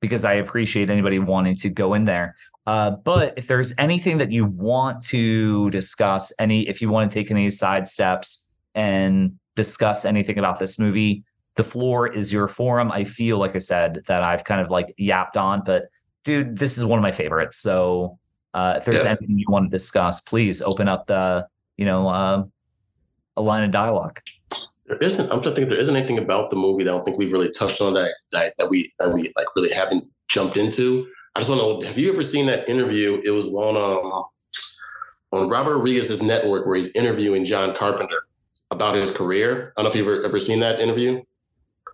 [0.00, 2.36] because I appreciate anybody wanting to go in there.
[2.66, 7.14] Uh, but if there's anything that you want to discuss, any if you want to
[7.14, 11.24] take any side steps and discuss anything about this movie,
[11.56, 12.90] the floor is your forum.
[12.92, 15.88] I feel like I said that I've kind of like yapped on, but
[16.24, 17.58] dude, this is one of my favorites.
[17.58, 18.18] So
[18.54, 19.10] uh, if there's yeah.
[19.10, 21.46] anything you want to discuss, please open up the
[21.76, 22.44] you know uh,
[23.36, 24.20] a line of dialogue.
[24.86, 25.26] There isn't.
[25.32, 25.64] I'm trying to think.
[25.64, 27.94] If There isn't anything about the movie that I don't think we've really touched on
[27.94, 31.06] that that, that we that we like really haven't jumped into.
[31.34, 33.20] I just want to know: Have you ever seen that interview?
[33.24, 34.24] It was on um,
[35.32, 38.18] on Robert Rodriguez's network where he's interviewing John Carpenter
[38.70, 39.72] about his career.
[39.76, 41.22] I don't know if you've ever, ever seen that interview.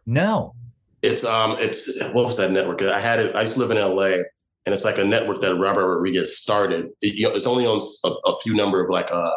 [0.07, 0.55] No.
[1.03, 2.83] It's um it's what was that network?
[2.83, 3.37] I had it.
[3.37, 4.23] I used to live in LA,
[4.65, 6.89] and it's like a network that Robert Rodriguez started.
[7.03, 9.31] It, you know, it's only on a, a few number of like uh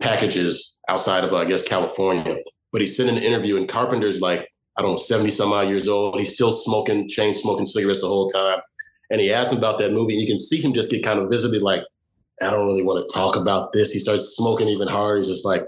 [0.00, 2.36] packages outside of, I guess, California.
[2.72, 5.88] But sitting in an interview, and Carpenter's like, I don't know, 70 some odd years
[5.88, 6.18] old.
[6.18, 8.60] He's still smoking, chain smoking cigarettes the whole time.
[9.10, 11.18] And he asked him about that movie, and you can see him just get kind
[11.18, 11.82] of visibly like,
[12.42, 13.92] I don't really want to talk about this.
[13.92, 15.16] He starts smoking even harder.
[15.16, 15.66] He's just like,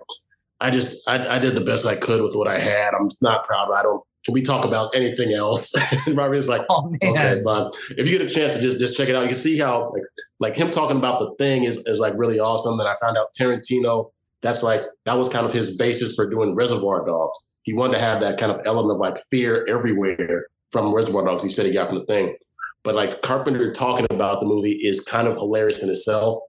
[0.60, 2.94] I just, I, I did the best I could with what I had.
[2.94, 3.70] I'm not proud.
[3.72, 5.74] I don't, can we talk about anything else?
[6.06, 9.08] and Robert's like, oh, okay, but if you get a chance to just just check
[9.08, 10.04] it out, you can see how like
[10.38, 12.78] like him talking about the thing is is like really awesome.
[12.78, 14.10] That I found out Tarantino
[14.42, 17.38] that's like that was kind of his basis for doing Reservoir Dogs.
[17.62, 21.42] He wanted to have that kind of element of like fear everywhere from Reservoir Dogs.
[21.42, 22.36] He said he got from the thing.
[22.82, 26.42] But like Carpenter talking about the movie is kind of hilarious in itself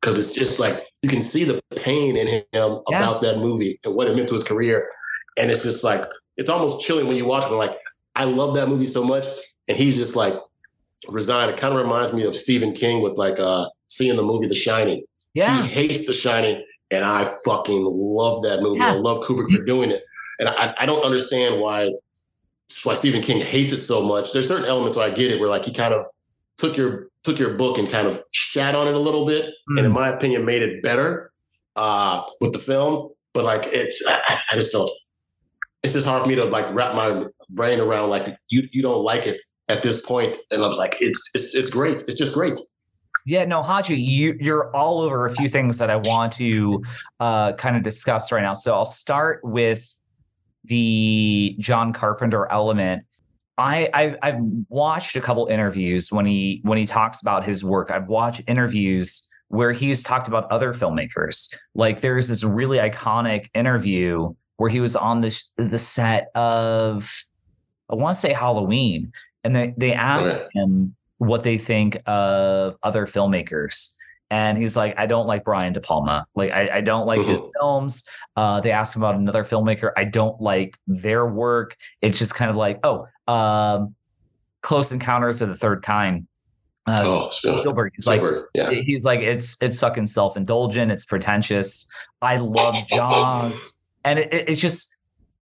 [0.00, 2.80] because it's just like you can see the pain in him yeah.
[2.86, 4.88] about that movie and what it meant to his career.
[5.36, 6.02] And it's just like
[6.36, 7.54] it's almost chilling when you watch it.
[7.54, 7.76] Like,
[8.14, 9.26] I love that movie so much.
[9.68, 10.34] And he's just like
[11.08, 11.50] resigned.
[11.50, 14.54] It kind of reminds me of Stephen King with like uh seeing the movie The
[14.54, 15.04] Shining.
[15.32, 15.62] Yeah.
[15.62, 18.80] He hates The Shining and I fucking love that movie.
[18.80, 18.92] Yeah.
[18.92, 20.02] I love Kubrick for doing it.
[20.38, 21.90] And I, I don't understand why
[22.82, 24.32] why Stephen King hates it so much.
[24.32, 26.06] There's certain elements where I get it, where like he kind of
[26.56, 29.78] took your took your book and kind of shat on it a little bit, mm.
[29.78, 29.92] and in hmm.
[29.92, 31.30] my opinion, made it better
[31.76, 33.10] uh, with the film.
[33.32, 34.90] But like it's, I, I just don't.
[35.84, 39.04] It's just hard for me to like wrap my brain around like you you don't
[39.04, 42.02] like it at this point, and I was like, it's it's it's great.
[42.08, 42.58] It's just great.
[43.26, 46.82] Yeah, no, Haji, you, you're all over a few things that I want to
[47.20, 48.52] uh, kind of discuss right now.
[48.52, 49.96] So I'll start with
[50.64, 53.04] the John Carpenter element.
[53.56, 57.90] I I've, I've watched a couple interviews when he when he talks about his work.
[57.90, 61.54] I've watched interviews where he's talked about other filmmakers.
[61.74, 67.12] Like there's this really iconic interview where he was on the the set of
[67.90, 73.06] I want to say Halloween, and they they asked him what they think of other
[73.06, 73.94] filmmakers.
[74.30, 76.26] and he's like, I don't like Brian De Palma.
[76.34, 78.04] Like, I, I don't like his films.
[78.36, 79.92] Uh, they ask him about another filmmaker.
[79.96, 81.76] I don't like their work.
[82.00, 83.94] It's just kind of like, oh, um,
[84.62, 86.26] Close Encounters of the Third Kind.
[86.86, 87.92] Uh, oh, Spielberg.
[87.94, 88.80] He's Spielberg, like, yeah.
[88.82, 90.90] he's like, it's it's fucking self indulgent.
[90.90, 91.86] It's pretentious.
[92.20, 94.96] I love Jaws, and it, it, it's just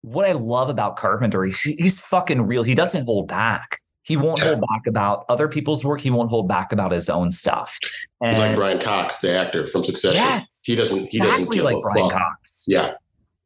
[0.01, 1.43] what I love about Carpenter.
[1.43, 2.63] He's, he's fucking real.
[2.63, 3.81] He doesn't hold back.
[4.03, 6.01] He won't hold back about other people's work.
[6.01, 7.77] He won't hold back about his own stuff.
[8.21, 10.15] And He's like Brian Cox, the actor from Succession.
[10.15, 11.09] Yes, he doesn't.
[11.09, 12.19] He exactly doesn't give like a Brian fuck.
[12.19, 12.65] Cox.
[12.67, 12.93] Yeah.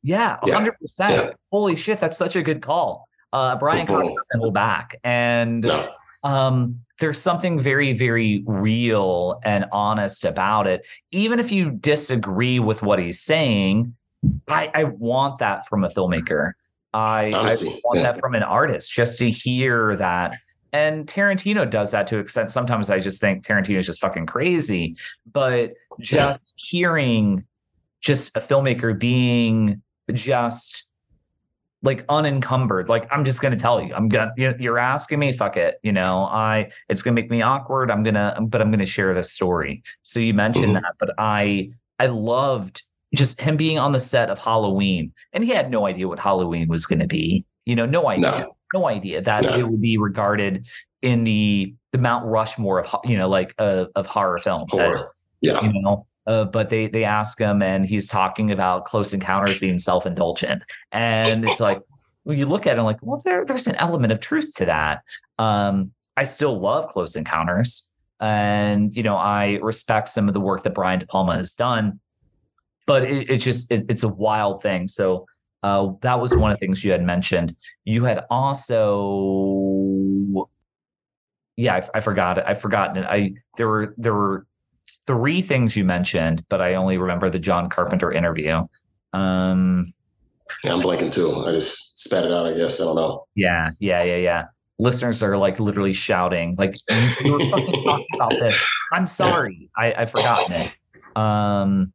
[0.03, 0.77] Yeah, hundred yeah.
[0.81, 1.35] percent.
[1.51, 3.07] Holy shit, that's such a good call.
[3.31, 5.89] Uh, Brian Cox doesn't hold back, and no.
[6.23, 10.85] um, there's something very, very real and honest about it.
[11.11, 13.95] Even if you disagree with what he's saying,
[14.47, 16.53] I, I want that from a filmmaker.
[16.93, 18.03] I, I want yeah.
[18.03, 20.35] that from an artist just to hear that
[20.73, 22.49] and Tarantino does that to an extent.
[22.49, 24.97] Sometimes I just think Tarantino is just fucking crazy.
[25.31, 27.45] But just hearing
[28.01, 30.87] just a filmmaker being just
[31.81, 35.79] like unencumbered like i'm just gonna tell you i'm gonna you're asking me fuck it
[35.83, 39.31] you know i it's gonna make me awkward i'm gonna but i'm gonna share this
[39.31, 40.75] story so you mentioned mm-hmm.
[40.75, 41.69] that but i
[41.99, 42.82] i loved
[43.15, 46.67] just him being on the set of halloween and he had no idea what halloween
[46.67, 50.65] was gonna be you know no idea no no idea that it would be regarded
[51.03, 54.71] in the the Mount Rushmore of you know like uh, of horror films.
[54.71, 55.05] Horror.
[55.41, 56.07] yeah, you know.
[56.25, 60.63] Uh, but they they ask him, and he's talking about Close Encounters being self indulgent,
[60.91, 61.81] and it's like
[62.23, 65.01] when you look at it, like, well, there there's an element of truth to that.
[65.37, 70.63] Um, I still love Close Encounters, and you know I respect some of the work
[70.63, 71.99] that Brian De Palma has done,
[72.85, 74.87] but it, it's just it, it's a wild thing.
[74.87, 75.25] So
[75.63, 77.55] uh, that was one of the things you had mentioned.
[77.85, 78.89] You had also,
[81.55, 82.43] yeah, I, I forgot it.
[82.45, 83.07] I've forgotten it.
[83.07, 84.45] I there were there were
[85.07, 88.67] three things you mentioned, but I only remember the John Carpenter interview.
[89.13, 89.93] Um,
[90.63, 91.33] yeah, I'm blanking too.
[91.33, 92.45] I just spat it out.
[92.45, 93.25] I guess I don't know.
[93.35, 94.45] Yeah, yeah, yeah, yeah.
[94.79, 96.75] Listeners are like literally shouting, like
[97.23, 98.65] you were fucking talking about this.
[98.91, 99.69] I'm sorry.
[99.77, 100.73] I, I've forgotten it.
[101.15, 101.92] Um,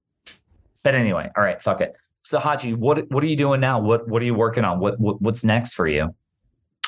[0.88, 1.94] but anyway, all right, fuck it.
[2.22, 3.78] So Haji, what what are you doing now?
[3.78, 4.80] What what are you working on?
[4.80, 6.14] What, what what's next for you?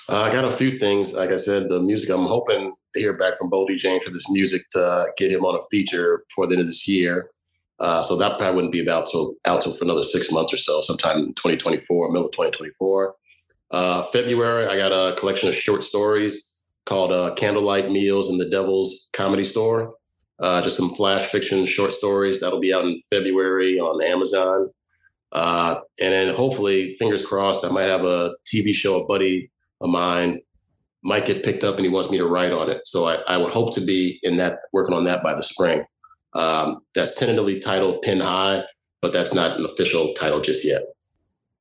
[0.08, 1.12] Uh, I got a few things.
[1.12, 2.08] Like I said, the music.
[2.08, 5.54] I'm hoping to hear back from Boldy James for this music to get him on
[5.54, 7.28] a feature before the end of this year.
[7.78, 10.56] Uh, so that probably wouldn't be about till out till for another six months or
[10.56, 13.14] so, sometime in 2024, middle of 2024.
[13.70, 18.48] Uh, February, I got a collection of short stories called uh, Candlelight Meals in the
[18.48, 19.94] Devil's Comedy Store.
[20.40, 24.70] Uh, just some flash fiction short stories that'll be out in February on Amazon.
[25.32, 29.90] Uh, and then hopefully, fingers crossed, I might have a TV show, a buddy of
[29.90, 30.40] mine
[31.02, 32.86] might get picked up and he wants me to write on it.
[32.86, 35.84] So I, I would hope to be in that, working on that by the spring.
[36.34, 38.64] Um, that's tentatively titled Pin High,
[39.00, 40.82] but that's not an official title just yet.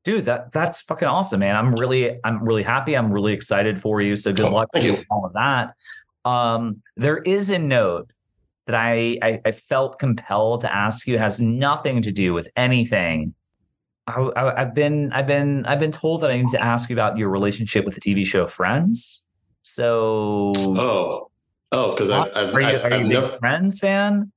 [0.04, 1.56] Dude, that that's fucking awesome, man.
[1.56, 2.96] I'm really, I'm really happy.
[2.96, 4.16] I'm really excited for you.
[4.16, 5.74] So good oh, luck with all of that.
[6.30, 8.12] Um, there is a note
[8.70, 13.34] that I, I I felt compelled to ask you has nothing to do with anything
[14.10, 17.18] I, have been I've been I've been told that I need to ask you about
[17.18, 19.28] your relationship with the TV show Friends.
[19.64, 21.30] So oh
[21.72, 24.32] oh because I've, I've, are you, are I've, you never, Friends fan?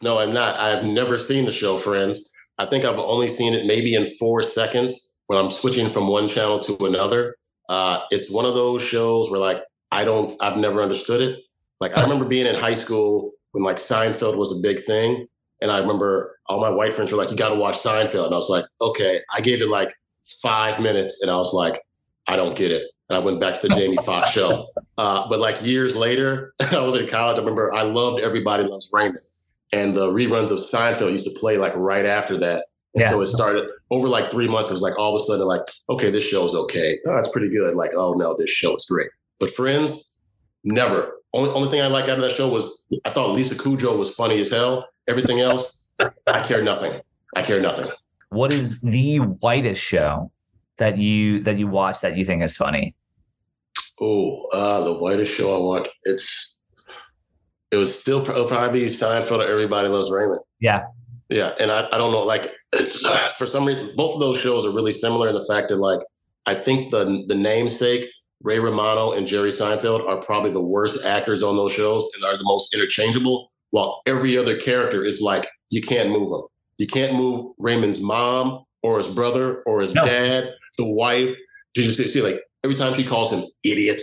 [0.00, 0.56] No, I'm not.
[0.56, 2.32] I've never seen the show Friends.
[2.58, 6.28] I think I've only seen it maybe in four seconds when I'm switching from one
[6.28, 7.36] channel to another.
[7.68, 11.40] Uh, it's one of those shows where like I don't I've never understood it.
[11.80, 15.26] Like I remember being in high school when like Seinfeld was a big thing,
[15.60, 18.26] and I remember all my white friends were like, you got to watch Seinfeld.
[18.26, 19.20] And I was like, okay.
[19.32, 19.92] I gave it like
[20.40, 21.80] five minutes and I was like,
[22.26, 22.90] I don't get it.
[23.08, 24.68] And I went back to the Jamie Foxx show.
[24.96, 27.36] Uh, but like years later, I was in college.
[27.36, 29.18] I remember I loved Everybody Loves Raymond.
[29.72, 32.66] And the reruns of Seinfeld used to play like right after that.
[32.94, 33.10] And yeah.
[33.10, 34.70] so it started over like three months.
[34.70, 36.98] It was like all of a sudden, like, okay, this show's okay.
[37.06, 37.74] Oh, it's pretty good.
[37.76, 39.10] Like, oh no, this show is great.
[39.38, 40.16] But Friends,
[40.64, 41.17] never.
[41.34, 44.14] Only only thing I liked out of that show was I thought Lisa Kudrow was
[44.14, 44.88] funny as hell.
[45.06, 45.88] Everything else,
[46.26, 47.00] I care nothing.
[47.36, 47.90] I care nothing.
[48.30, 50.30] What is the whitest show
[50.78, 52.94] that you that you watch that you think is funny?
[54.00, 55.88] Oh, uh, the whitest show I watch.
[56.04, 56.60] It's
[57.70, 60.40] it was still it'll probably be Seinfeld or Everybody Loves Raymond.
[60.60, 60.84] Yeah,
[61.28, 62.50] yeah, and I, I don't know like
[63.36, 66.00] for some reason both of those shows are really similar in the fact that like
[66.46, 68.08] I think the the namesake
[68.42, 72.36] Ray Romano and Jerry Seinfeld are probably the worst actors on those shows and are
[72.36, 76.42] the most interchangeable while every other character is like you can't move them.
[76.78, 80.04] You can't move Raymond's mom or his brother or his no.
[80.04, 81.36] dad, the wife.
[81.74, 84.00] You just see like every time she calls him idiot,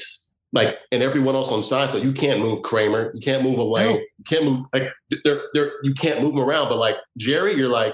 [0.51, 3.99] like and everyone else on Seinfeld, you can't move Kramer, you can't move Elaine, no.
[3.99, 4.89] you can't move like
[5.23, 6.69] they're they're you can't move them around.
[6.69, 7.93] But like Jerry, you're like,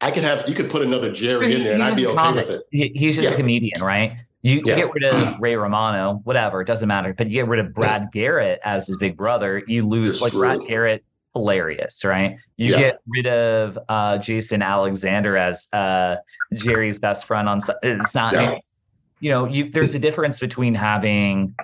[0.00, 2.50] I could have you could put another Jerry in there and I'd be okay with
[2.50, 2.62] it.
[2.70, 3.34] He's just yeah.
[3.34, 4.16] a comedian, right?
[4.42, 4.76] You, yeah.
[4.76, 7.14] get rid of Ray Romano, whatever, it doesn't matter.
[7.16, 10.40] But you get rid of Brad Garrett as his big brother, you lose like true.
[10.40, 12.36] Brad Garrett, hilarious, right?
[12.56, 12.78] You yeah.
[12.78, 16.16] get rid of uh, Jason Alexander as uh,
[16.54, 17.60] Jerry's best friend on.
[17.82, 18.58] It's not, yeah.
[19.20, 21.54] you know, you, there's a difference between having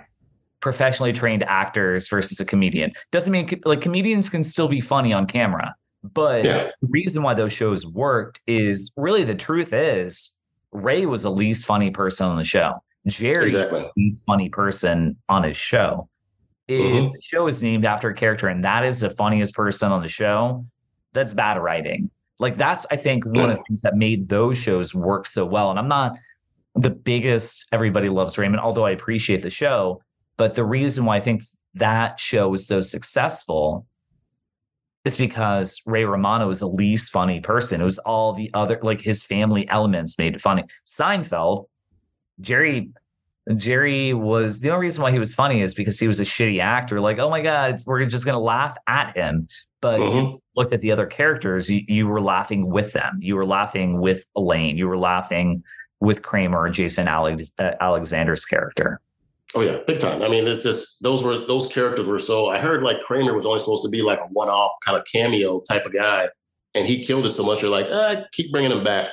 [0.61, 2.93] professionally trained actors versus a comedian.
[3.13, 7.53] Doesn't mean like comedians can still be funny on camera, but the reason why those
[7.53, 10.38] shows worked is really the truth is
[10.73, 12.75] Ray was the least funny person on the show.
[13.07, 13.81] Jerry exactly.
[13.81, 16.09] the least funny person on his show.
[16.67, 17.13] If mm-hmm.
[17.13, 20.09] the show is named after a character and that is the funniest person on the
[20.09, 20.67] show,
[21.15, 22.11] that's bad writing.
[22.39, 25.71] Like that's I think one of the things that made those shows work so well.
[25.71, 26.17] And I'm not
[26.75, 30.03] the biggest everybody loves Raymond, although I appreciate the show.
[30.37, 31.43] But the reason why I think
[31.75, 33.87] that show was so successful
[35.09, 37.81] is because Ray Romano is the least funny person.
[37.81, 40.65] It was all the other, like his family elements made it funny.
[40.87, 41.67] Seinfeld,
[42.41, 42.91] Jerry,
[43.57, 46.61] Jerry was the only reason why he was funny is because he was a shitty
[46.61, 47.01] actor.
[47.01, 49.49] Like, oh my God, we're just going to laugh at him.
[49.81, 50.17] But mm-hmm.
[50.17, 53.19] you looked at the other characters, you, you were laughing with them.
[53.21, 54.77] You were laughing with Elaine.
[54.77, 55.63] You were laughing
[56.01, 59.01] with Kramer Jason Alex, uh, Alexander's character.
[59.55, 60.23] Oh yeah, big time.
[60.23, 62.51] I mean, it's just those were those characters were so.
[62.51, 65.61] I heard like Kramer was only supposed to be like a one-off kind of cameo
[65.61, 66.29] type of guy,
[66.75, 67.63] and he killed it so much.
[67.63, 69.11] You're like, ah, keep bringing him back.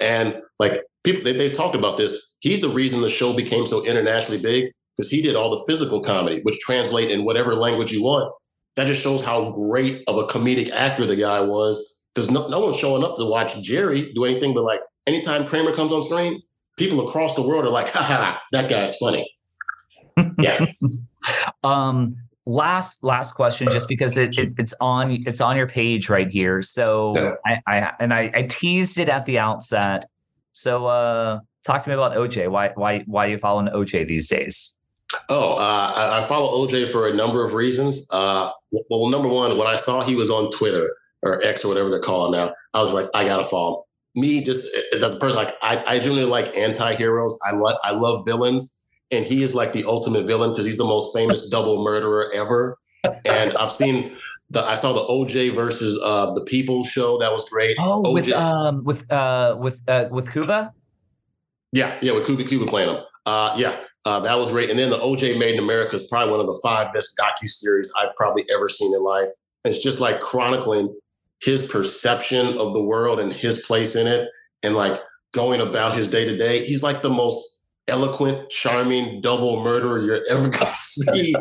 [0.00, 2.34] And like people, they, they talked about this.
[2.40, 6.00] He's the reason the show became so internationally big because he did all the physical
[6.00, 8.32] comedy, which translate in whatever language you want.
[8.76, 12.00] That just shows how great of a comedic actor the guy was.
[12.14, 15.74] Because no, no one's showing up to watch Jerry do anything but like anytime Kramer
[15.74, 16.40] comes on screen,
[16.78, 19.30] people across the world are like, ha ha, that guy's funny
[20.38, 20.66] yeah.
[21.64, 26.28] um, last last question, just because it, it, it's on it's on your page right
[26.28, 26.62] here.
[26.62, 27.34] So yeah.
[27.44, 30.06] I, I and I, I teased it at the outset.
[30.52, 32.50] So uh, talk to me about OJ.
[32.50, 34.78] Why why why are you following OJ these days?
[35.28, 38.08] Oh, uh, I, I, follow OJ for a number of reasons.
[38.10, 38.50] Uh,
[38.90, 42.00] well, number one, when I saw he was on Twitter or X or whatever they're
[42.00, 43.84] calling now, I was like, I gotta follow.
[44.14, 47.38] Me, just as a person, like I, I generally like anti-heroes.
[47.46, 50.84] I love I love villains and he is like the ultimate villain because he's the
[50.84, 52.78] most famous double murderer ever.
[53.24, 54.12] And I've seen
[54.50, 57.76] the I saw the OJ versus uh the People show that was great.
[57.80, 60.72] Oh, OJ, with um with uh with uh with Cuba.
[61.72, 63.02] Yeah, yeah, with Cuba Cuba playing him.
[63.26, 64.70] Uh, yeah, uh, that was great.
[64.70, 67.48] And then the OJ Made in America is probably one of the five best docu
[67.48, 69.28] series I've probably ever seen in life.
[69.64, 70.96] It's just like chronicling
[71.40, 74.28] his perception of the world and his place in it,
[74.62, 75.00] and like
[75.32, 76.64] going about his day to day.
[76.64, 77.55] He's like the most
[77.88, 81.34] eloquent, charming double murderer you're ever gonna see.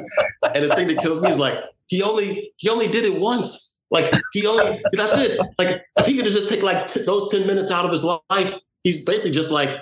[0.54, 3.80] and the thing that kills me is like he only he only did it once.
[3.92, 5.40] Like he only that's it.
[5.60, 8.56] Like if he could just take like t- those ten minutes out of his life,
[8.84, 9.80] he's basically just like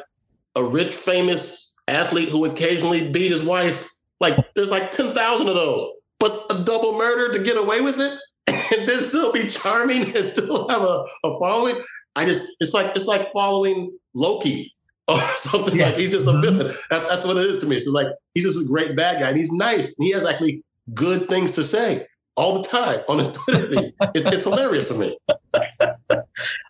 [0.56, 3.88] a rich, famous athlete who occasionally beat his wife.
[4.20, 5.86] Like there's like ten thousand of those,
[6.20, 8.14] but a double murder to get away with it
[8.78, 11.82] and then still be charming and still have a, a following.
[12.16, 14.73] I just it's like it's like following Loki
[15.08, 15.88] or something yeah.
[15.88, 16.74] like he's just a villain.
[16.90, 17.78] That, that's what it is to me.
[17.80, 20.26] So it's like he's just a great bad guy and he's nice and he has
[20.26, 23.94] actually good things to say all the time on his Twitter feed.
[24.16, 25.18] it's, it's hilarious to me.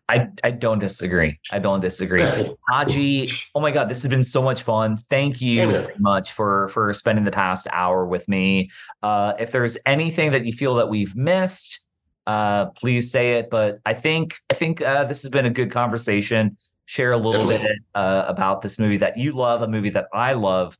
[0.10, 1.40] I, I don't disagree.
[1.52, 2.22] I don't disagree.
[2.70, 4.98] Haji, oh my God, this has been so much fun.
[4.98, 8.70] Thank you very much for for spending the past hour with me.
[9.02, 11.86] Uh, if there's anything that you feel that we've missed,
[12.28, 13.50] uh, please say it.
[13.50, 17.48] But I think I think uh, this has been a good conversation share a little
[17.48, 17.68] Definitely.
[17.68, 20.78] bit uh, about this movie that you love, a movie that I love,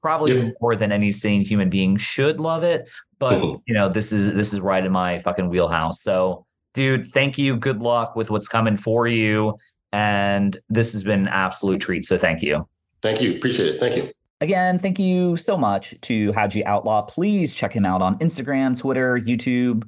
[0.00, 0.50] probably yeah.
[0.60, 2.88] more than any sane human being should love it.
[3.18, 3.62] But mm-hmm.
[3.66, 6.02] you know, this is this is right in my fucking wheelhouse.
[6.02, 7.56] So, dude, thank you.
[7.56, 9.56] Good luck with what's coming for you.
[9.92, 12.06] And this has been an absolute treat.
[12.06, 12.68] So thank you.
[13.02, 13.36] Thank you.
[13.36, 13.80] Appreciate it.
[13.80, 14.10] Thank you.
[14.40, 17.02] Again, thank you so much to Haji Outlaw.
[17.02, 19.86] Please check him out on Instagram, Twitter, YouTube,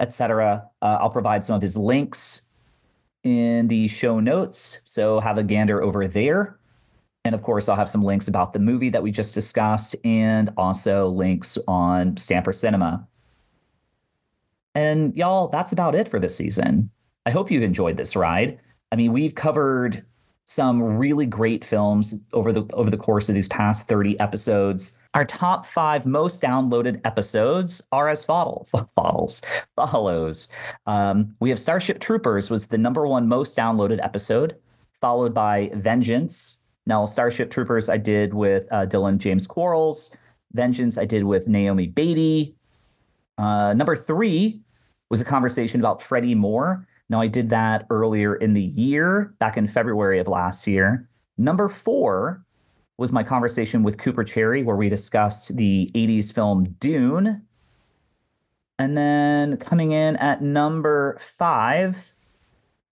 [0.00, 0.68] etc.
[0.82, 2.49] Uh, I'll provide some of his links
[3.24, 4.80] in the show notes.
[4.84, 6.58] So have a gander over there.
[7.24, 10.50] And of course, I'll have some links about the movie that we just discussed and
[10.56, 13.06] also links on Stamper Cinema.
[14.74, 16.90] And y'all, that's about it for this season.
[17.26, 18.58] I hope you've enjoyed this ride.
[18.92, 20.04] I mean, we've covered
[20.46, 25.00] some really great films over the over the course of these past 30 episodes.
[25.14, 28.66] Our top five most downloaded episodes are as follow,
[28.96, 29.42] follows
[29.76, 30.52] follows.
[30.86, 34.56] Um, we have Starship Troopers was the number one most downloaded episode,
[35.00, 36.64] followed by Vengeance.
[36.86, 40.16] Now, Starship Troopers I did with uh, Dylan James Quarles.
[40.52, 42.56] Vengeance, I did with Naomi Beatty.
[43.38, 44.60] Uh, number three
[45.10, 46.86] was a conversation about Freddie Moore.
[47.10, 51.08] Now, I did that earlier in the year, back in February of last year.
[51.36, 52.44] Number four
[52.98, 57.42] was my conversation with Cooper Cherry, where we discussed the 80s film Dune.
[58.78, 62.14] And then coming in at number five,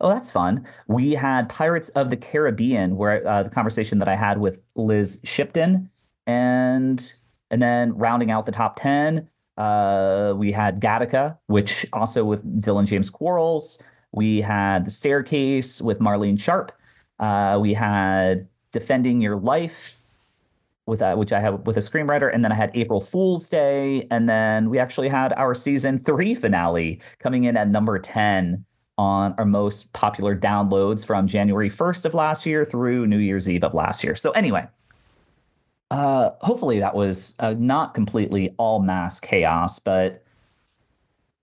[0.00, 0.66] oh, that's fun.
[0.88, 5.20] We had Pirates of the Caribbean, where uh, the conversation that I had with Liz
[5.24, 5.90] Shipton,
[6.26, 7.12] and
[7.50, 12.86] and then rounding out the top ten, uh, we had Gattaca, which also with Dylan
[12.86, 13.82] James Quarles.
[14.12, 16.72] We had The Staircase with Marlene Sharp.
[17.20, 19.98] Uh, we had Defending Your Life
[20.86, 24.06] with uh, which I have with a screenwriter, and then I had April Fool's Day,
[24.10, 28.64] and then we actually had our season three finale coming in at number ten
[28.98, 33.62] on our most popular downloads from January 1st of last year through New Year's Eve
[33.62, 34.16] of last year.
[34.16, 34.66] So anyway,
[35.92, 40.24] uh, hopefully that was uh, not completely all mass chaos, but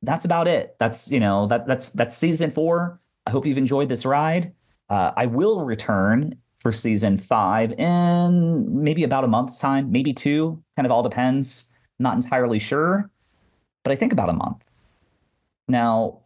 [0.05, 0.75] that's about it.
[0.79, 2.99] That's you know that that's that's season four.
[3.25, 4.53] I hope you've enjoyed this ride.
[4.89, 10.61] Uh, I will return for season five in maybe about a month's time, maybe two.
[10.75, 11.73] Kind of all depends.
[11.99, 13.09] Not entirely sure,
[13.83, 14.63] but I think about a month.
[15.67, 16.19] Now,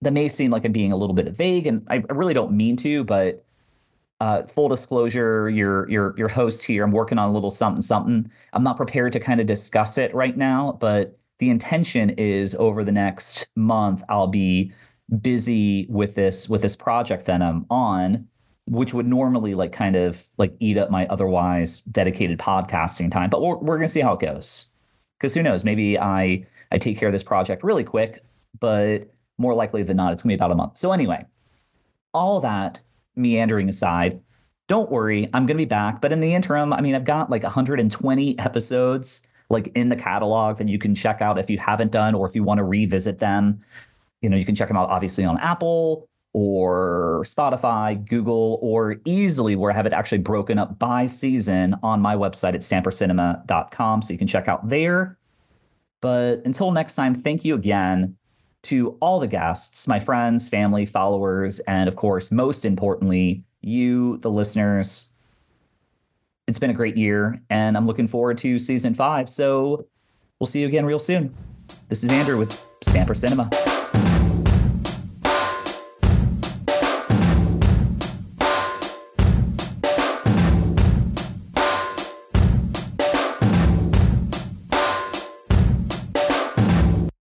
[0.00, 2.52] that may seem like I'm being a little bit vague, and I, I really don't
[2.52, 3.44] mean to, but
[4.20, 6.84] uh, full disclosure, your your your host here.
[6.84, 8.30] I'm working on a little something something.
[8.52, 12.84] I'm not prepared to kind of discuss it right now, but the intention is over
[12.84, 14.72] the next month I'll be
[15.20, 18.26] busy with this with this project that I'm on,
[18.66, 23.30] which would normally like kind of like eat up my otherwise dedicated podcasting time.
[23.30, 24.72] But we're we're gonna see how it goes,
[25.18, 25.64] because who knows?
[25.64, 28.24] Maybe I I take care of this project really quick,
[28.60, 30.78] but more likely than not, it's gonna be about a month.
[30.78, 31.24] So anyway,
[32.12, 32.80] all that
[33.16, 34.20] meandering aside,
[34.68, 36.00] don't worry, I'm going to be back.
[36.00, 40.58] But in the interim, I mean, I've got like 120 episodes like in the catalog
[40.58, 43.18] that you can check out if you haven't done or if you want to revisit
[43.18, 43.60] them.
[44.22, 49.54] You know, you can check them out obviously on Apple or Spotify, Google, or easily
[49.54, 54.02] where I have it actually broken up by season on my website at stampercinema.com.
[54.02, 55.16] So you can check out there.
[56.00, 58.16] But until next time, thank you again
[58.64, 64.30] to all the guests, my friends, family, followers, and of course, most importantly, you, the
[64.30, 65.13] listeners.
[66.46, 69.30] It's been a great year, and I'm looking forward to season five.
[69.30, 69.86] So
[70.38, 71.34] we'll see you again real soon.
[71.88, 73.48] This is Andrew with Stamper Cinema.